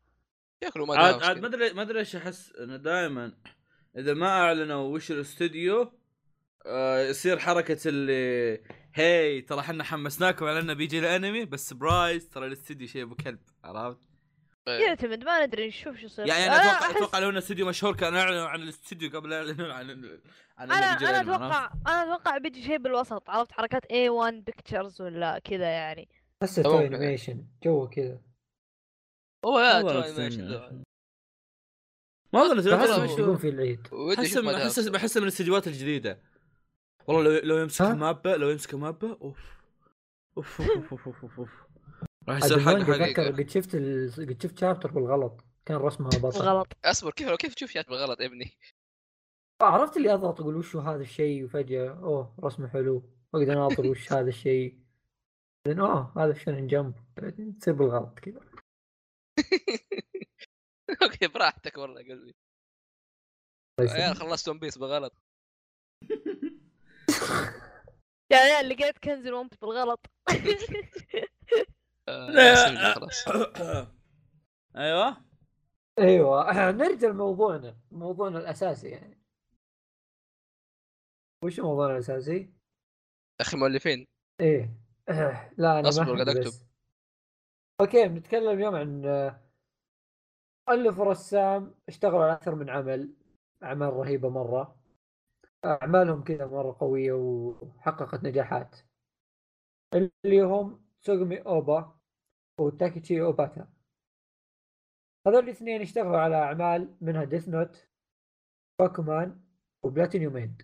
[0.64, 3.33] شكله ما عاد دام عاد ما ادري ما أدري إيش أحس إنه دائما
[3.99, 5.93] إذا ما أعلنوا وش الاستوديو
[6.67, 8.63] آه يصير حركة اللي
[8.95, 13.39] هي ترى إحنا حمسناكم على إنه بيجي الأنمي بس surprise ترى الاستوديو شيء أبو كلب
[13.65, 13.99] عرفت؟
[14.69, 17.97] يعتمد ما ندري نشوف شو يصير يعني أنا أتوقع أحس- أتوقع لو انه استوديو مشهور
[17.97, 19.91] كانوا أعلنوا عن الاستوديو قبل لا يعلنون عن
[20.59, 25.69] عن أنا أنا؟ أتوقع أنا أتوقع بيجي شيء بالوسط عرفت حركات A1 بيكتشرز ولا كذا
[25.69, 26.09] يعني
[26.43, 26.79] هسه تو.
[26.79, 28.21] انيميشن جو كذا
[29.45, 30.83] هو يا والله تو ذا.
[32.37, 33.88] ما هو- إنه يكون في العيد.
[34.18, 36.22] احس احس بحس من الاستديوهات الجديدة.
[37.07, 39.57] والله لو لو يمسك ها؟ مابا لو يمسك مابا أوف.
[40.37, 41.51] أوف أوف أوف أوف أوف, أوف.
[42.29, 44.12] راح يصير حق اتذكر قد شفت ال...
[44.16, 45.44] قد شفت شابتر بالغلط.
[45.66, 46.38] كان رسمها بطل.
[46.40, 48.53] غلط أصبر كيف كيف تشوف chapter بالغلط يا ابني؟
[49.62, 53.03] عرفت اللي أضغط أقول وش هو هذا الشيء وفجأة أوه رسمه حلو.
[53.33, 54.79] واقدر اناظر وش هذا الشيء.
[55.66, 58.40] بعدين أوه هذا شنن جنب بعدين تصير بالغلط كذا.
[61.03, 62.35] أوكي براحتك والله قلبي.
[63.81, 64.14] يا.
[64.14, 65.12] خلصت One Piece بالغلط
[68.33, 70.07] يا عيال لقيت كنز One Piece بالغلط.
[72.09, 73.29] آه، خلاص.
[74.77, 75.25] أيوه.
[75.99, 76.53] أيوه.
[76.72, 79.20] نرجع لموضوعنا موضوعنا الأساسي يعني.
[81.44, 82.53] وش موضوعنا الأساسي؟
[83.40, 84.07] أخي مؤلفين.
[84.40, 84.81] إيه.
[85.59, 86.46] لا أنا أحب قاعد بس.
[86.46, 86.66] أكتب.
[87.81, 89.46] أوكي بنتكلم اليوم عن آه،
[90.68, 93.11] مؤلف ورسام اشتغلوا على أكثر من عمل
[93.62, 94.76] أعمال رهيبة مرة.
[95.64, 98.76] أعمالهم كذا مرة قوية وحققت نجاحات.
[99.94, 101.96] اللي هم سوغمي اوبا
[102.61, 103.68] وتاكيتشي اوباتا
[105.26, 107.88] هذول الاثنين اشتغلوا على أعمال منها Death Note
[108.79, 109.40] Bakuman
[109.83, 110.62] و Platinum End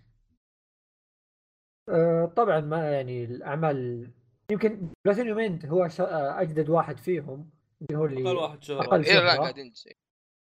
[2.35, 4.11] طبعا ما يعني الأعمال
[4.51, 7.51] يمكن Platinum End هو آه، أجدد واحد فيهم.
[7.83, 9.41] اللي هو اللي أقل واحد شهرة أقل إيه لا شهرة.
[9.41, 9.73] قاعدين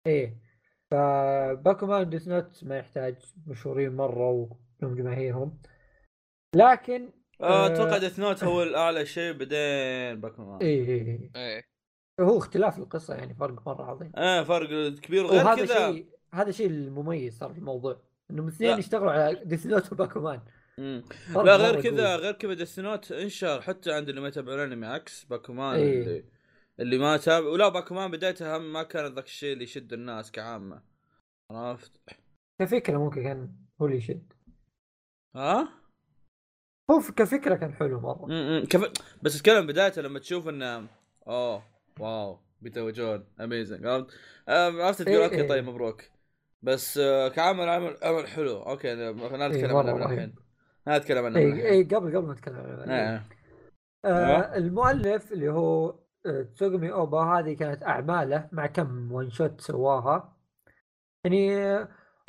[0.07, 0.37] إيه
[0.91, 5.59] ف Bakuman Death Note ما يحتاج مشهورين مرة ولهم جماهيرهم
[6.55, 11.31] لكن آه، آه، أتوقع Death Note هو الأعلى شيء بعدين Bakuman إيه إيه إيه.
[11.37, 11.65] إيه
[12.21, 16.51] هو اختلاف القصة يعني فرق مرة عظيم إيه فرق كبير غير وهذا كذا شيء هذا
[16.51, 18.79] شيء المميز صار في الموضوع انهم الاثنين لا.
[18.79, 20.41] يشتغلوا على Death Note و Bakuman
[20.79, 22.17] لا غير كذا.
[22.17, 26.03] غير كذا Death Note انتشر حتى عند اللي ما يتابعون انمي عكس Bakuman إيه.
[26.03, 26.25] اللي
[26.81, 30.83] اللي ما تابع ولا Bakuman بدايتها هم ما كان ذاك الشيء اللي يشد الناس كعامة
[31.51, 32.01] عرفت؟
[32.61, 34.33] كفكرة ممكن كان هو اللي يشد
[35.37, 35.69] ها؟
[36.91, 38.83] هو كفكرة كان حلو مرة كيف
[39.23, 40.87] بس أتكلم بدايته لما تشوف انه
[41.29, 41.63] أوه
[42.01, 45.49] wow بيتوجون amazing عرفت؟ عرفت تقول إيه، okay إيه.
[45.49, 46.03] طيب مبروك
[46.63, 48.97] بس آه، كعمل عمل عمل حلو okay
[49.29, 50.13] خلينا نتكلم مرة عنه.
[50.13, 50.35] الحين
[50.87, 52.91] لا نتكلم عنه اي قبل قبل ما نتكلم عن العمل.
[52.91, 53.27] إيه.
[54.05, 55.99] آه المؤلف اللي هو
[56.55, 60.37] تسوغمي اوبا هذه كانت أعماله مع كم one shot سواها.
[61.25, 61.49] يعني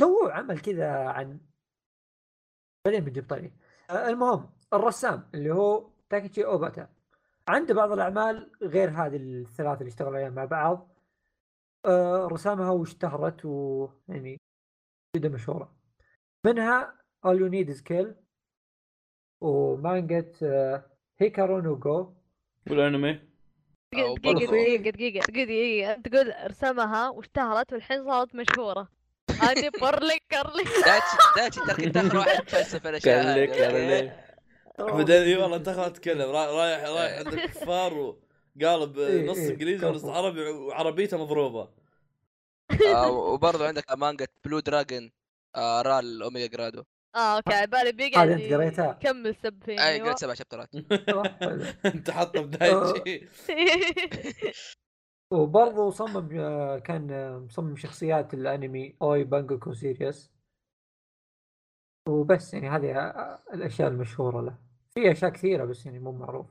[0.02, 1.40] سووا عمل كذا عن
[2.86, 3.52] بعدين بنجيب طريق.
[3.92, 6.90] المهم الرسام اللي هو تاكيتشي أوباتا.
[7.48, 10.98] عنده بعض الأعمال غير هذه الثلاثة اللي اشتغلوا عليها مع بعض.
[12.32, 14.38] رسامها واشتهرت ويعني
[15.16, 15.76] جدا مشهورة.
[16.46, 18.08] منها All You Need Is Kill
[19.42, 20.86] ومانجا آه
[21.20, 22.14] هيكارو نو جو
[22.70, 23.20] والانمي
[23.94, 25.94] دقيقة دقيقة دقيقة دقيقة دقيقة.
[25.94, 28.88] أنت تقول رسمها واشتهرت والحين صارت مشهورة.
[29.42, 30.64] هذه برلي كرلي
[31.36, 33.58] دايتشي ترى كنت اخر واحد تفلسف الاشياء كان لك هذه.
[33.58, 34.14] كان لك
[34.80, 39.50] بعدين إي والله انت خلاص تتكلم را- رايح رايح عند الكفار وقالب إيه، نص إيه،
[39.50, 40.06] انجليزي ونص.
[40.06, 41.70] عربي وعربيته مضروبة.
[42.96, 45.12] آه، وبرضه عندك مانجا بلو دراجون
[45.58, 46.84] رال اوميجا جرادو
[47.18, 50.02] آه أوكي على بالي بيقعد هذه أنت قريتها؟ كمل سب فيني أي.
[50.02, 50.70] قلت سبع شابترات.
[51.96, 53.28] أنت حاطه بدايه شيء.
[55.34, 60.32] وبرضه صمم آه، كان آه، مصمم شخصيات الأنمي أوي بانجوكو series.
[62.10, 64.58] وبس يعني هذه آه، الأشياء المشهورة له.
[64.90, 66.48] في أشياء كثيرة بس يعني مو معروف.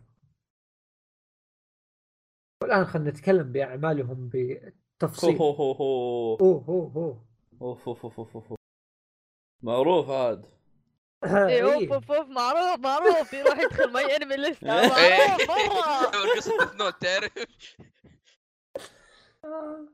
[2.62, 5.36] والآن خلينا نتكلم بأعمالهم هو بتفصيل.
[5.36, 6.36] هو هو هو.
[6.36, 7.16] أوه هو هو.
[7.62, 8.58] أوف أوف أوف أوف أوف.
[9.62, 10.55] معروف هذا.
[11.34, 11.94] إيه، أوف إيه.
[11.94, 15.46] أوف أوف معروف معروف يروح يدخل MyAnimeList إيه.
[15.48, 17.32] معروف مره Death Note تعرف
[19.44, 19.88] آه.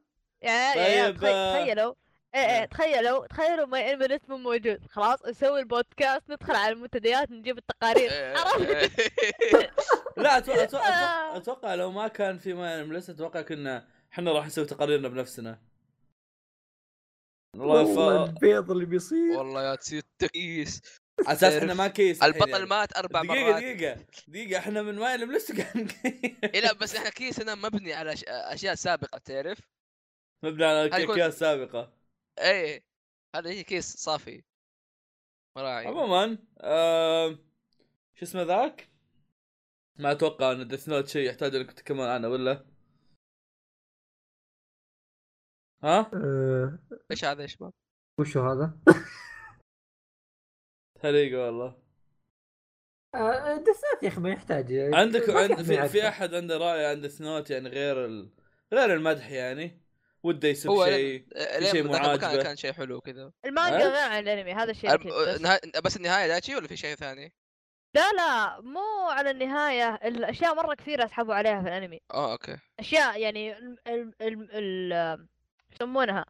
[0.45, 1.11] آه.
[1.11, 1.95] تخيلوا
[2.35, 2.65] إيه إيه آه.
[2.65, 8.37] تخيلوا تخيلوا MyAnimeList مو موجود خلاص نسوي البودكاست ندخل على المنتديات نجيب التقارير إيه.
[8.37, 8.93] عرفت؟
[10.17, 11.37] لا أتوقع أتوقع, آه.
[11.37, 15.59] أتوقع, أتوقع لو ما كان في ما لسه أتوقع كنا إحنا راح نسوي تقاريرنا بنفسنا
[17.57, 18.25] والله.
[18.25, 22.67] البيض اللي بيصير والله يا تصير تكيس على أساس إحنا ما كيس البطل يعني.
[22.67, 25.89] مات أربع دقيقة مرات دقيقة دقيقة إحنا من ما لسه كان
[26.45, 29.59] إيه لا بس إحنا كيسنا مبني على أشياء سابقة تعرف؟
[30.43, 31.93] مبني على اكياس سابقة
[32.39, 32.85] إيه
[33.37, 34.43] هذا هي كيس صافي
[35.57, 37.39] مراعي عموما آه...
[38.15, 38.89] شو اسمه ذاك؟
[39.99, 42.65] ما أتوقع إن ديث نوت شيء يحتاج إنك تتكلم عنه ولا؟
[45.83, 46.79] ها؟ آه،
[47.11, 47.73] إيش هذا يا شباب؟
[48.19, 48.79] وشو هذا؟
[51.03, 51.83] حريقة والله
[53.15, 55.89] آه، that's it يا أخي ما يحتاج عندك ما عند في.
[55.89, 58.31] في أحد عنده رأي عن Death Note يعني غير ال...
[58.73, 59.83] غير المدح يعني
[60.23, 62.43] وده يسب شيء آه، شيء معاجبة.
[62.43, 64.91] كان شيء حلو كذا المانجا؟ غير عن الأنمي هذا الشيء.
[65.43, 67.33] نها- بس النهاية داتشي ولا في شيء ثاني؟
[67.95, 73.21] لا لا مو على النهاية الأشياء مرة كثيرة أسحبوا عليها في الأنمي آه okay أشياء
[73.21, 75.27] يعني ال ال ال
[75.73, 76.25] يسمونها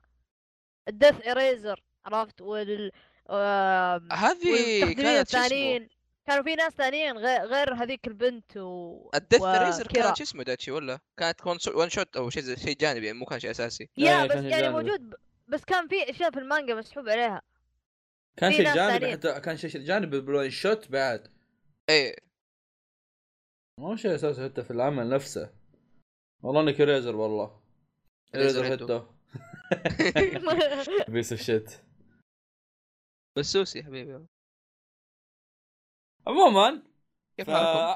[0.88, 2.92] ال Death Eraser عرفت وال
[3.30, 5.88] هذه كانت؟ الثانيين
[6.26, 9.64] كانوا في ناس ثانيين غير, غير هذيك البنت و ال Death وكيرا.
[9.64, 13.24] eraser كانت شو اسمه داتشي ولا؟ كانت one shot أو شيء شيء جانبي يعني مو
[13.24, 14.82] كان شيء أساسي يا إيه، بس كان يعني جانبي.
[14.82, 15.14] موجود ب-
[15.48, 17.42] بس كان في أشياء في المانجا مسحوب عليها
[18.36, 19.12] كان في شيء جانبي ثانيين.
[19.18, 21.28] حتى كان شيء جانبي بال one shot بعد
[21.88, 22.16] إيه
[23.80, 25.50] مو شيء أساسي حتى في العمل نفسه
[26.42, 27.60] والله انك ريزر والله
[28.34, 28.64] ريزر.
[28.64, 29.02] هيدو
[31.08, 31.80] بيس اوف
[33.32, 34.26] شيت بسوسي يا حبيبي.
[36.26, 36.82] عموما؟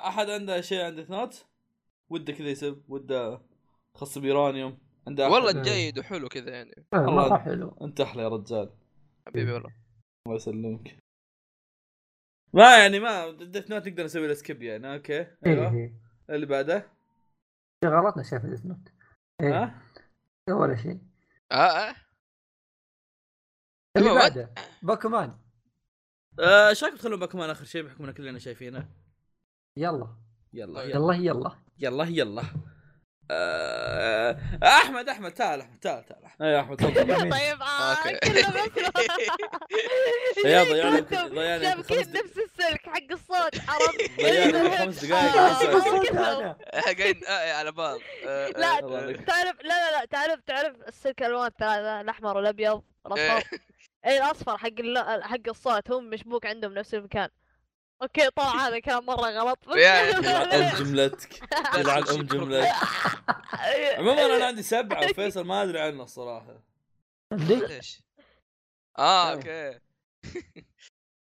[0.08, 1.46] أحد عنده شيء عند ديث نوت
[2.10, 3.42] وده كذا يسب وده
[3.94, 5.62] خاص بيرانيوم عنده والله أحد.
[5.62, 6.86] جيد وحلو كذا يعني.
[6.92, 7.28] والله.
[7.28, 7.78] مره حلو.
[7.82, 8.76] انت أحلى يا رجال.
[9.26, 9.74] حبيبي والله.
[10.26, 10.98] الله يسلمك.
[12.52, 16.00] ما يعني ما ديث نوت نقدر نسوي له سكيب يعني أوكي إيه أيوه.
[16.30, 16.92] اللي بعده؟
[17.84, 18.88] غلطنا شاف ديث نوت
[19.42, 19.82] ها؟
[20.50, 21.00] ولا شيء.
[21.52, 21.94] آه آه.
[23.96, 24.54] اللي عموماً، بعده.
[24.86, 25.38] باكمان
[26.40, 28.88] آه، إيش رايكم تخلون باكمان آخر شيء بحكم إن كلنا شايفينه؟
[29.76, 30.08] يلا.
[30.52, 30.90] يلا طيب.
[30.90, 31.52] يلا يلا.
[31.78, 32.04] يلا يلا.
[32.04, 32.42] يلا
[33.30, 37.30] آه، أحمد أحمد تعال أحمد تعال تعال أي أحمد تفضل.
[37.32, 37.96] طيب آه
[40.48, 45.36] يا ضيعنا- ضيعنا نفس السلك حق الصوت عرفت؟ ضيعنا خمس دقائق
[46.16, 46.56] آه،.
[46.74, 47.98] آه، آه على بعض.
[48.26, 49.12] آه، لا آه،.
[49.12, 53.58] تعرف لا لا لا تعرف تعرف السلك الألوان الثلاثه الأحمر والأبيض الاصفر
[54.06, 57.28] اي الأصفر حق الل- حق الصوت هم مشبوك عندهم نفس المكان.
[58.02, 59.58] أوكي طبعا هذا كلام مرة غلط.
[59.68, 59.76] بس
[60.54, 61.40] أم جملتك.
[61.78, 62.72] يلعن أم جملتك.
[63.98, 66.62] عموما أنا عندي سبعة وفيصل ما أدري عنه الصراحة.
[67.32, 68.02] ليش؟
[68.98, 69.80] آه كم؟ okay.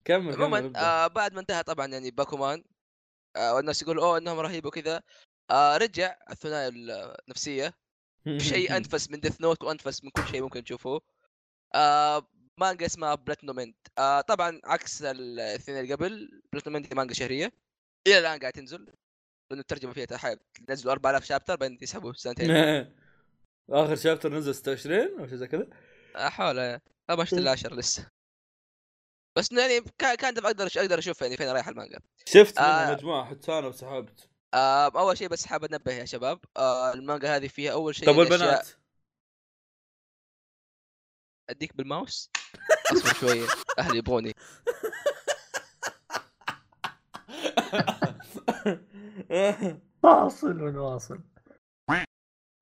[0.06, 0.72] كمل عموما.
[0.76, 2.64] آه بعد ما انتهى طبعا يعني باكومان
[3.36, 5.02] آه والناس يقولوا أوه إنهم رهيب وكذا.
[5.52, 6.68] آه رجع الثنائي
[7.28, 7.74] النفسية.
[8.38, 11.02] شيء أنفس من Death Note وأنفس من كل شيء ممكن تشوفوه.
[11.76, 12.28] آه
[12.60, 17.52] مانجا اسمها Platinum End آه طبعا عكس الاثنين اللي قبل Platinum End مانجا شهرية.
[18.08, 18.86] إلى الآن قاعد تنزل
[19.52, 20.40] لأنه الترجمة فيها تحايل.
[20.70, 22.52] نزلوا 4000 شابتر بعدين يسحبوا سنتين.
[23.70, 25.68] آخر شابتر نزل 26 أو شيء زي كذا.
[27.10, 28.08] آه، ما شفت إلا 10 لسه.
[29.38, 32.00] بس يعني كان أقدر أقدر أشوف يعني فين رايح المانجا.
[32.26, 32.94] شفت آه.
[32.94, 34.30] مجموعة حتى أنا وسحبت.
[34.54, 36.40] آه أول شيء بس حاب أنبه يا شباب.
[36.58, 38.79] آه المانجا هذه فيها أول شيء طب والبنات؟
[41.50, 42.32] أديك بالماوس؟
[42.92, 43.48] أصبر شوية.
[43.80, 44.34] أهلي يبغوني.
[50.04, 51.24] فاصل ونواصل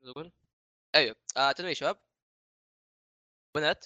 [0.03, 0.31] نقول
[0.95, 1.15] أيوه.
[1.37, 1.99] آه تنوي شباب؟
[3.55, 3.85] بنات.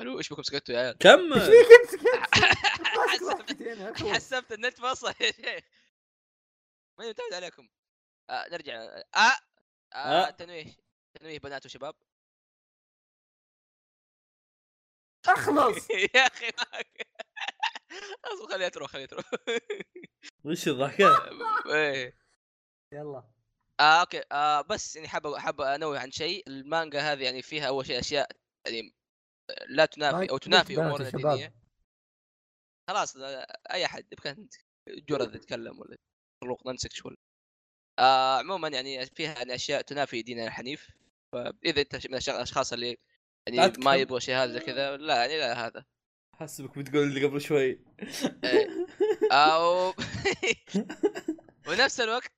[0.00, 1.90] ألو إيش بكم سكتوا يا عيال؟ إيش كمل فيك انت
[3.20, 4.14] سكت.
[4.14, 5.64] حسبت النت فصل يا شيخ.
[6.98, 7.68] ماني متعود عليكم.
[8.30, 8.74] آه نرجع.
[8.74, 9.38] آه, آه,
[9.94, 10.30] آه.
[10.30, 10.76] تنويه
[11.20, 11.94] تنويه بنات وشباب.
[15.28, 15.90] أخلص.
[16.14, 16.46] يا أخي
[18.24, 19.24] أصبر خليها تروح خليها تروح.
[20.44, 21.06] وش الضحكة؟
[21.74, 22.16] إيه.
[22.94, 23.30] يلا.
[23.80, 24.22] آه أوكي.
[24.32, 26.48] آه بس يعني حاب حاب أنوه عن شيء.
[26.48, 28.30] المانجا هذه يعني فيها أول شيء أشياء
[28.66, 28.94] يعني
[29.68, 31.08] لا تنافي أو تنافي أمورنا.
[31.08, 31.54] الدينية.
[32.90, 34.48] خلاص آه، أي أحد بكان
[34.88, 35.96] جرذ يتكلم ولا
[36.42, 37.10] مخلوق ننسك شو
[37.98, 40.90] آه عموما يعني فيها يعني أشياء تنافي ديننا الحنيف.
[41.32, 42.98] فإذا أنت من الأشخاص اللي
[43.46, 43.96] يعني ما.
[43.96, 45.84] يبغوا شيء هذا كذا لا يعني لا هذا.
[46.34, 47.84] حسبك بتقول اللي قبل شوي.
[48.44, 48.86] إيه.
[49.32, 49.88] أو
[51.68, 52.32] ونفس الوقت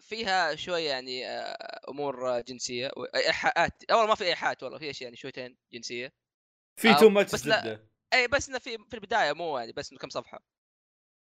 [0.00, 3.84] فيها شوية يعني آه، أمور جنسية إيحاءات.
[3.90, 6.12] أول ما في إيحاءات والله في أشياء يعني شويتين جنسية.
[6.80, 7.88] في تو ماتش بس لا.
[8.12, 10.44] اي بس إنه في في البداية مو يعني بس كم صفحة.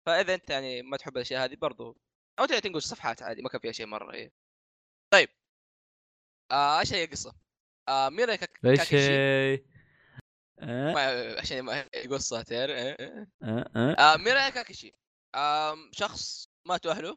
[0.07, 1.99] فإذا أنت يعني ما تحب الأشياء هذه برضو.
[2.39, 4.31] أو تنقل صفحات عادي ما كان فيها شيء مرة هي
[5.13, 5.29] طيب.
[6.51, 7.35] آه إيش هي القصة؟
[7.89, 9.65] آه ميرا كاك- إيش هي؟
[10.61, 13.29] آه، عشان ما يقول صوتين إيه، إيه.
[13.43, 13.93] آه، آه.
[13.99, 14.93] آه ميرا كاكيشي
[15.35, 17.17] آم شخص ماتوا اهله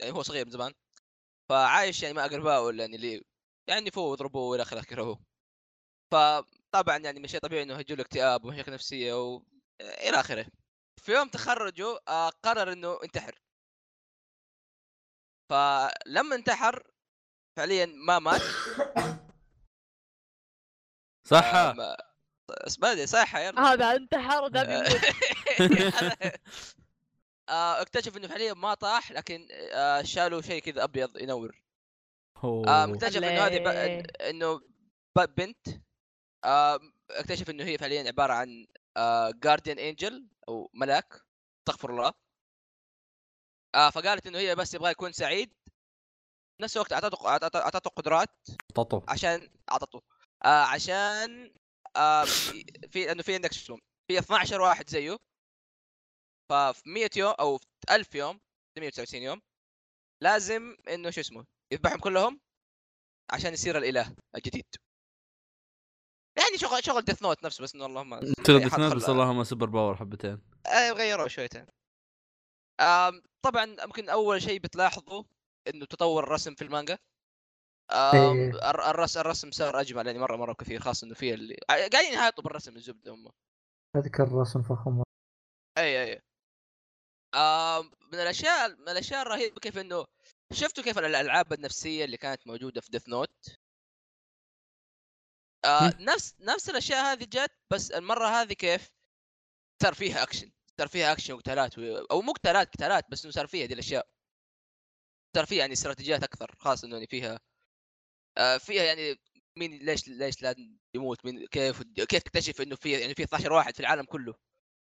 [0.00, 0.72] يعني هو صغير من زمان
[1.48, 3.24] فعايش يعني مع أقربائه ولا يعني اللي
[3.68, 5.20] يعني فوق يضربوه وإلى آخره كرهوه
[6.12, 9.42] فطبعا يعني من شيء طبيعي إنه يجوا له اكتئاب ومشاكل نفسية و...
[9.80, 10.46] إلى آخره
[11.02, 13.40] في يوم تخرجوا آه قرر إنه ينتحر
[15.50, 16.90] فلما انتحر
[17.58, 18.40] فعليا ما مات.
[21.24, 21.96] صح آه ما...
[22.50, 23.60] اسمعني صحة يلا.
[23.60, 25.04] هذا انتحر وذا بيموت
[27.48, 27.80] آه.
[27.80, 31.62] اكتشف إنه فعليا ما طاح لكن آه شالوا شيء كذا أبيض ينور.
[32.44, 33.58] آه اكتشف إنه هذه.
[33.58, 33.66] ب...
[34.20, 34.60] إنه
[35.16, 35.34] ب...
[35.34, 35.68] بنت.
[36.44, 36.80] آه
[37.10, 38.66] اكتشف إنه هي فعليا عبارة عن
[39.42, 41.14] جارديان انجل أو ملاك
[41.58, 42.12] استغفر الله.
[43.74, 45.54] آه فقالت إنه هي بس يبغى يكون سعيد.
[46.60, 48.28] نفس الوقت أعطته أعطته قدرات
[48.74, 50.00] ططو عشان أعطته.
[50.44, 51.54] آه عشان
[51.96, 53.78] آه في لأنه في عندك شو اسمه
[54.10, 55.16] في 12 واحد زيه.
[56.52, 58.40] ففي 100 يوم أو في 1000 يوم
[58.78, 59.40] 199 يوم
[60.22, 62.40] لازم إنه شو اسمه يذبحهم كلهم
[63.32, 64.64] عشان يصير الإله الجديد.
[66.38, 69.96] يعني شغل شغل ديث نوت نفسه بس إنه اللهم تنام خل- بس اللهم super power
[69.96, 70.42] حبتين.
[70.66, 71.66] آه، غيروه شويتين.
[73.44, 75.22] طبعا ممكن أول شيء بتلاحظوا
[75.68, 76.98] إنه تطور الرسم في المانجا.
[77.92, 78.50] إيه.
[78.70, 82.44] الر- الرسم الرسم صار أجمل يعني مرة مرة كثير خاصة إنه في اللي قاعدين يهايطوا
[82.44, 83.30] بالرسم الزبده هم.
[83.96, 85.02] أذكر رسم فخم.
[85.78, 86.22] إي إي
[88.12, 90.06] من الأشياء من الأشياء الرهيبة كيف إنه
[90.52, 93.56] شفتوا كيف الألعاب النفسية اللي كانت موجودة في Death Note
[95.64, 98.88] آه نفس نفس الأشياء هذه جت بس المرة هذه كيف؟
[99.82, 101.82] صار فيها أكشن صار فيها أكشن وقتالات و...
[102.10, 104.08] أو مو قتالات قتالات بس إنه صار فيها دي الأشياء.
[105.36, 107.40] صار فيها يعني استراتيجيات أكثر خاصه إنه يعني فيها
[108.38, 109.16] آه فيها يعني
[109.56, 113.74] مين ليش ليش لازم يموت مين كيف كيف تكتشف إنه في يعني في 12 واحد
[113.74, 114.34] في العالم كله؟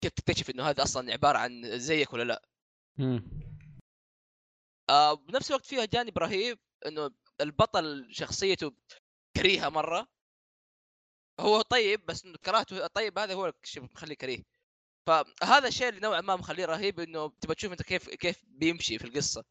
[0.01, 2.49] كيف تكتشف إنه هذا أصلا عبارة عن زيك ولا لا؟
[4.91, 7.11] آه بنفس الوقت فيها جانب رهيب إنه
[7.41, 8.72] البطل شخصيته
[9.37, 10.09] كريهة مرة.
[11.41, 14.43] هو طيب بس إنه كرهته الطيب هذا هو الشيء مخليه كريه.
[15.07, 19.05] فهذا الشيء اللي نوعا ما مخليه رهيب إنه تبغى تشوف أنت كيف كيف بيمشي في
[19.05, 19.45] القصة.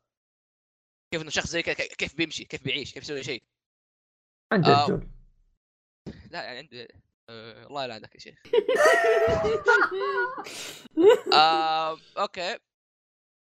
[1.13, 3.43] كيف إنه شخص زي كذا كيف بيمشي كيف بيعيش كيف يسوي شيء.
[4.53, 5.01] عنده آه.
[6.31, 6.87] لا يعني عندي
[7.29, 8.41] آه الله يلعنك يا شيخ.
[11.33, 12.59] آه، أوكي.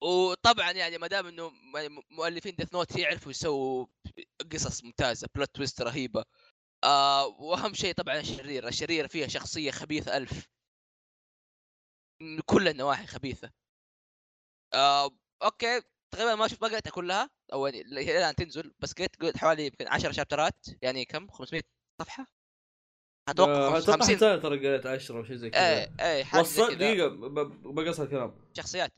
[0.03, 3.86] وطبعا يعني ما دام إنه م- مؤلفين Death Note يعرفوا يسووا
[4.53, 6.24] قصص ممتازة plot twist رهيبة.
[6.84, 8.68] آه وأهم شيء طبعا الشرير.
[8.68, 10.49] الشرير فيها شخصية خبيثة ألف.
[12.22, 13.51] من كل النواحي خبيثة.
[14.74, 15.11] آه
[15.42, 15.82] okay.
[16.11, 19.88] تقريبا ما شفت ما قريتها كلها أو يعني هي الان تنزل بس قريت حوالي يمكن
[19.88, 20.66] 10 شابترات.
[20.82, 21.62] يعني كم؟ 500
[22.02, 22.26] صفحة؟
[23.28, 25.61] أتوقع آه، أتوقع 50 حتى ترى قريت 10 أو شيء زي كذا.
[25.78, 26.78] إيه إيه حاجة زي وصل كذا.
[26.78, 28.34] دقيقة ب- بقصر الكلام.
[28.56, 28.92] شخصيات.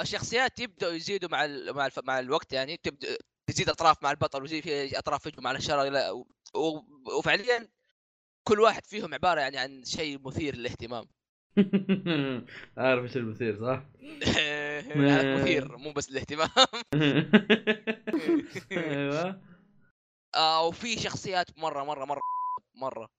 [0.00, 1.74] الشخصيات يبدأوا يزيدوا مع ال...
[1.74, 1.98] مع, الف...
[2.04, 2.76] مع الوقت يعني.
[2.76, 5.92] تبدأ تزيد اطراف مع البطل ويزيد في أطراف يجوا مع الشر.
[6.54, 6.84] و...
[7.18, 7.68] وفعليا
[8.48, 11.08] كل واحد فيهم عبارة يعني عن شيء مثير للاهتمام.
[12.76, 13.82] عارف إيش المثير صح؟
[15.40, 16.48] مثير مو بس الاهتمام
[18.72, 19.42] أيوه.
[20.34, 22.20] آه وفي شخصيات مرة مرة مرة
[22.74, 23.10] مرة.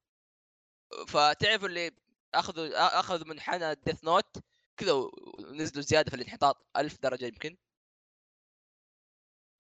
[1.08, 1.92] فتعرف اللي
[2.36, 4.38] أخذوا أخذوا منحنى ديث نوت
[4.80, 7.58] كذا ونزلوا زيادة في الانحطاط ألف درجة يمكن.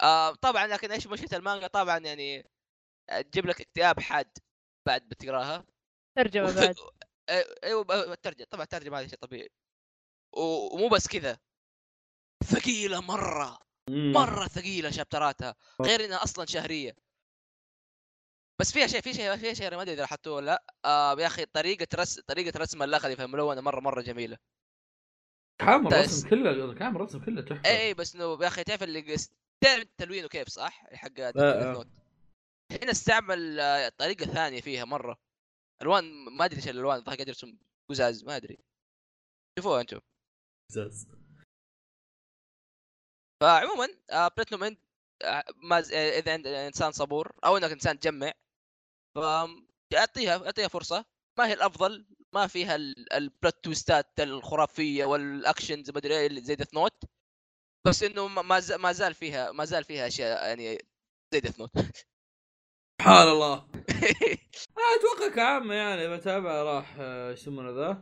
[0.01, 2.49] آه طبعا لكن إيش مشكله المانجا طبعا يعني
[3.31, 4.37] تجيب لك اكتئاب حاد
[4.87, 5.65] بعد بتقراها.
[6.15, 6.75] ترجمة بعد.
[7.29, 9.49] أيوه ب- الترجمه طبعا الترجمه هذا شيء طبيعي.
[10.33, 11.39] ومو بس كذا
[12.43, 13.59] ثقيلة مرة
[13.89, 16.95] مرة ثقيلة شابتراتها غير إنها أصلا شهرية.
[18.59, 20.63] بس فيها شيء في شيء في شيء ما أدري إذا لاحظتوه ولا لا.
[20.85, 24.37] آه يا أخي طريقة رس طريقة رسم الأخذ في الملونه مرة مرة جميلة.
[25.61, 27.69] كامل تأس- الرسم كله كامل الرسم كله تحفة.
[27.69, 29.17] اي اي بس إنه يا أخي تعرف اللي.
[29.63, 31.85] تعرف تلوينه كيف صح؟ حق آه.
[32.71, 35.17] هنا استعمل آه، طريقة ثانية فيها مرة.
[35.81, 36.03] الوان
[36.37, 37.57] ما أدري إيش الألوان الظاهر قاعد يرسم
[37.89, 38.57] قزاز ما أدري.
[39.59, 39.99] شوفوها أنتم.
[43.41, 44.77] فعموما آه Platinum End
[45.23, 48.31] آه ما آه، إذا انت إنسان صبور أو إنك إنسان تجمع.
[49.15, 49.19] ف
[49.95, 51.05] أعطيها أعطيها فرصة.
[51.39, 56.17] ما هي الأفضل ما فيها ال- ال plot twist ات الخرافية وال actions ما أدري
[56.19, 57.03] إيه زي Death Note
[57.87, 60.77] بس إنه ما- ما ز- ما زال فيها ما زال فيها أشياء يعني
[61.33, 61.71] زي Death Note
[63.01, 63.53] سبحان الله.
[64.77, 68.01] آه، أتوقع كعامة يعني بتابع راح آه، شو يسمونه ذا؟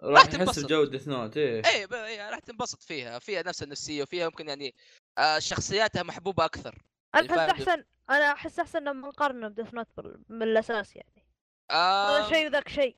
[0.00, 0.64] راح يحس تنبسط.
[0.64, 1.62] بجو Death Note إيه.
[1.66, 3.18] إيه ب- إيه، راح تنبسط فيها.
[3.18, 4.74] فيها نفس النفسية وفيها يمكن يعني
[5.18, 6.78] آه شخصياتها محبوبة أكثر.
[7.14, 9.86] أنا الفاهم أحس أحسن أنا أحس أحسن لما نقارنه ب Death Note
[10.28, 11.26] من الاساس يعني.
[11.70, 12.18] آه.
[12.18, 12.96] هذا شيء وذاك شيء.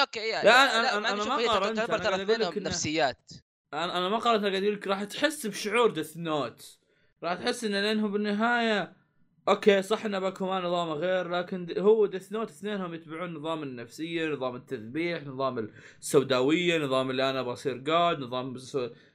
[0.00, 3.30] okay يا لا، إنه أنا شوف ما قارنت، تعتبر ترى اثنينهم إنه- نفسيات.
[3.74, 6.78] أنا أنا ما أنا قاعد يقول لك راح تحس بشعور Death Note
[7.22, 9.05] راح تحس ان لأنه بالنهاية
[9.48, 14.56] okay صح إن باكومان نظامه غير لكن هو Death Note اثنينهم يتبعون نظام النفسية نظام
[14.56, 15.70] التذبيح نظام
[16.00, 18.56] السوداوية نظام اللي أنا بصير جاد نظام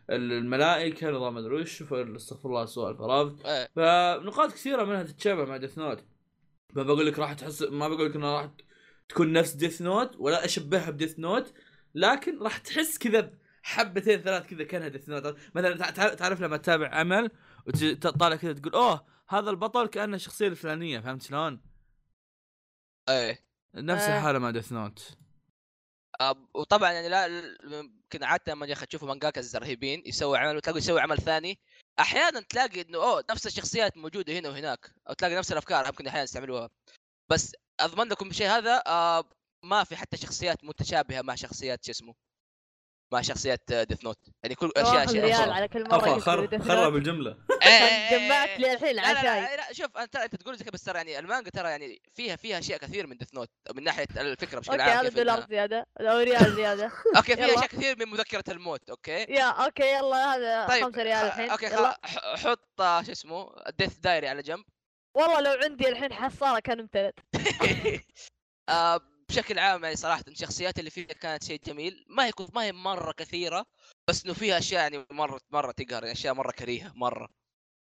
[0.10, 3.70] الملائكة نظام ادري وش استغفر الله سؤال فرض إيه.
[3.76, 6.04] فنقاط كثيرة منها تتشابه مع Death Note
[6.74, 8.50] ما بقول لك راح تحس ما بقول لك إنها راح
[9.10, 11.54] تكون نفس Death Note ولا أشبهها ب Death Note
[11.96, 13.32] لكن راح تحس كذا
[13.64, 17.32] حبتين ثلاث كذا كأنها Death Note مثلا تع- تع- تعرف لما تتابع عمل
[17.68, 21.62] وتطالع كذا تقول أوه هذا البطل كأنه الشخصية الفلانية فهمت شلون؟
[23.10, 23.46] إيه.
[23.76, 24.18] نفس آه.
[24.18, 25.18] الحالة مع ديث نوت
[26.22, 27.26] آه، وطبعا يعني لا
[27.64, 31.60] يمكن عادة لما يا أخي تشوفوا مانجاكا الزرهيبين يسوي عمل وتلاقوا يسوي عمل ثاني.
[32.00, 36.24] أحيانا تلاقي إنه أوه نفس الشخصيات موجودة هنا وهناك أو تلاقي نفس الأفكار يمكن أحيانا
[36.24, 36.70] يستعملوها.
[37.30, 39.24] بس أضمن لكم بالشيء هذا آه
[39.64, 42.16] ما في حتى شخصيات متشابهة مع شخصيات شو اسمه.
[43.12, 45.49] مع شخصيات ديث نوت يعني كل اشياء اشياء.
[45.49, 46.95] على كل مرة خرب Note.
[46.95, 47.32] الجملة.
[47.62, 48.59] إيه، إيه، إيه، جمعت.
[48.59, 51.49] لي الحين عشاي لا, لا شوف انت أنت تقول زي كذا بس ترى يعني المانجا
[51.49, 54.97] ترى يعني فيها فيها أشياء كثير من ديث نوت من ناحية الفكرة بشكل okay عام
[54.99, 55.86] هذا كيف دولار زيادة.
[55.99, 56.91] أو ريال زيادة.
[57.18, 57.45] okay فيها.
[57.45, 61.49] أشياء كثير من مذكرة الموت okay؟ يا okay يلا هذا طيب خمسة ريال الحين.
[61.50, 61.70] okay
[62.38, 64.64] حط آه، شو اسمه ال Death Diary على جنب.
[65.16, 67.20] والله لو عندي الحين حصاله كان امتلت
[68.70, 68.99] آه
[69.32, 72.06] بشكل عام يعني صراحة الشخصيات اللي فيها كانت شيء جميل.
[72.10, 73.66] ما هي ما هي مرة كثيرة
[74.10, 77.30] بس إنه فيها أشياء يعني مره مرة تقهر يعني أشياء مرة كريهة مرة.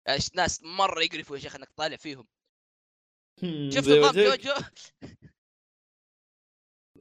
[0.07, 2.27] يعني ناس مرة يقرفوا يا شيخ إنك طالع فيهم.
[3.69, 4.13] شفت نظام.
[4.13, 4.51] جوجو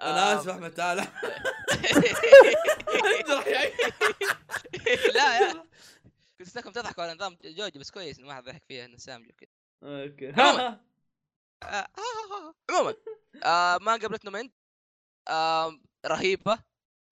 [0.02, 0.40] أنا آه.
[0.40, 0.96] اسف أحمد تعال.
[5.14, 5.64] لا يا
[6.38, 9.48] كنت تضحكوا على نظام جوجو بس كويس إنه ما حد ضحك فيها إنه سامجو كذا
[9.82, 10.32] okay.
[11.64, 11.88] آه،.
[12.70, 12.94] عموما
[13.44, 14.50] آه مانجا بلاتنوم
[15.28, 16.58] آه رهيبة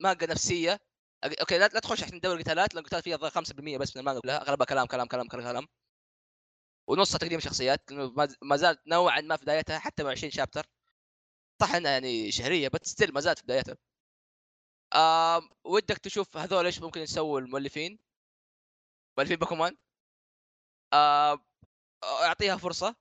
[0.00, 0.80] مانجا نفسية.
[1.40, 4.42] okay لا, تخش عشان تدور قتالات لأن القتال فيها الظاهر 5% بس من المانجا كلها.
[4.42, 5.68] أغلبها كلام كلام كلام كلام كلام.
[6.88, 10.66] ونصها تقديم شخصيات ما ما زالت نوعا ما في بدايتها حتى مع 20 chapter.
[11.60, 13.76] صح إنها يعني شهرية بس still ما زالت في بدايتها.
[14.94, 17.98] آه ودك تشوف هذول إيش ممكن يسووا المؤلفين؟
[19.18, 19.76] مؤلفين باكومان.
[20.92, 21.38] آه
[22.04, 22.96] أعطيها فرصة.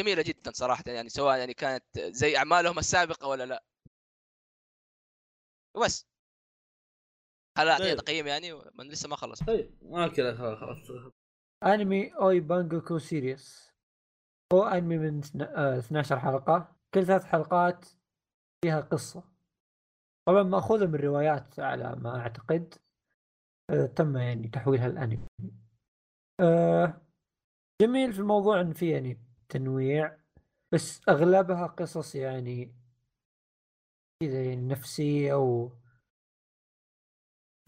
[0.00, 3.64] جميلة جدا صراحة يعني سواء يعني كانت زي أعمالهم السابقة ولا لا.
[5.76, 6.06] وبس.
[7.58, 7.98] هل اعطيها طيب.
[7.98, 9.42] تقييم يعني من لسه ما خلص.
[9.42, 11.12] طيب okay لا خلاص خلاص
[11.62, 13.72] أنمي أوي بانجوكو سيريس.
[14.52, 16.76] هو أنمي من اثنا- آه، 12 حلقة.
[16.94, 17.86] كل ثلاث حلقات
[18.64, 19.22] فيها قصة.
[20.28, 22.74] طبعا مأخوذة من روايات على ما أعتقد.
[23.70, 25.26] آه، تم يعني تحويلها الانمي
[26.40, 27.00] آه،
[27.82, 29.18] جميل في الموضوع إن في يعني
[29.52, 30.16] تنويع
[30.72, 32.74] بس أغلبها قصص يعني
[34.22, 35.70] كذا يعني نفسية و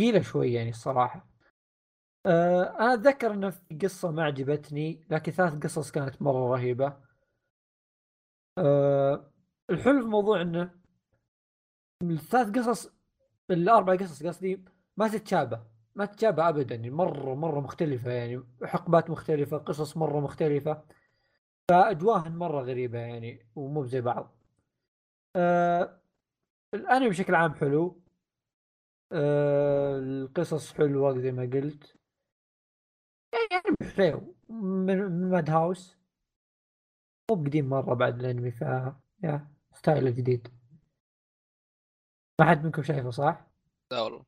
[0.00, 1.26] ثقيلة شوي يعني الصراحة.
[2.26, 6.96] آه، أنا أتذكر انه في قصة ما عجبتني لكن ثلاث قصص كانت مرة رهيبة.
[8.58, 9.30] آه،
[9.70, 10.70] الحلو في الموضوع إنه
[12.02, 12.92] الثلاث قصص
[13.50, 14.64] الأربع قصص قصدي
[14.96, 15.60] ما تتشابه
[15.94, 20.82] ما تتشابه ابدا يعني مرة مرة مختلفة يعني حقبات مختلفة قصص مرة مختلفة.
[21.70, 24.30] فاجواهن مرة غريبة يعني ومو زي بعض.
[25.36, 26.00] آه،
[26.74, 28.00] الأنمي بشكل عام حلو.
[29.12, 31.96] آه، القصص حلوة زي ما قلت.
[33.52, 34.34] يعني حلو.
[34.48, 35.96] من Madhouse.
[37.30, 38.60] مو بقديم مرة بعد الأنمي ف
[39.22, 40.48] يا style ه جديد.
[42.40, 43.46] ما حد منكم شايفه صح؟
[43.92, 44.24] لا والله.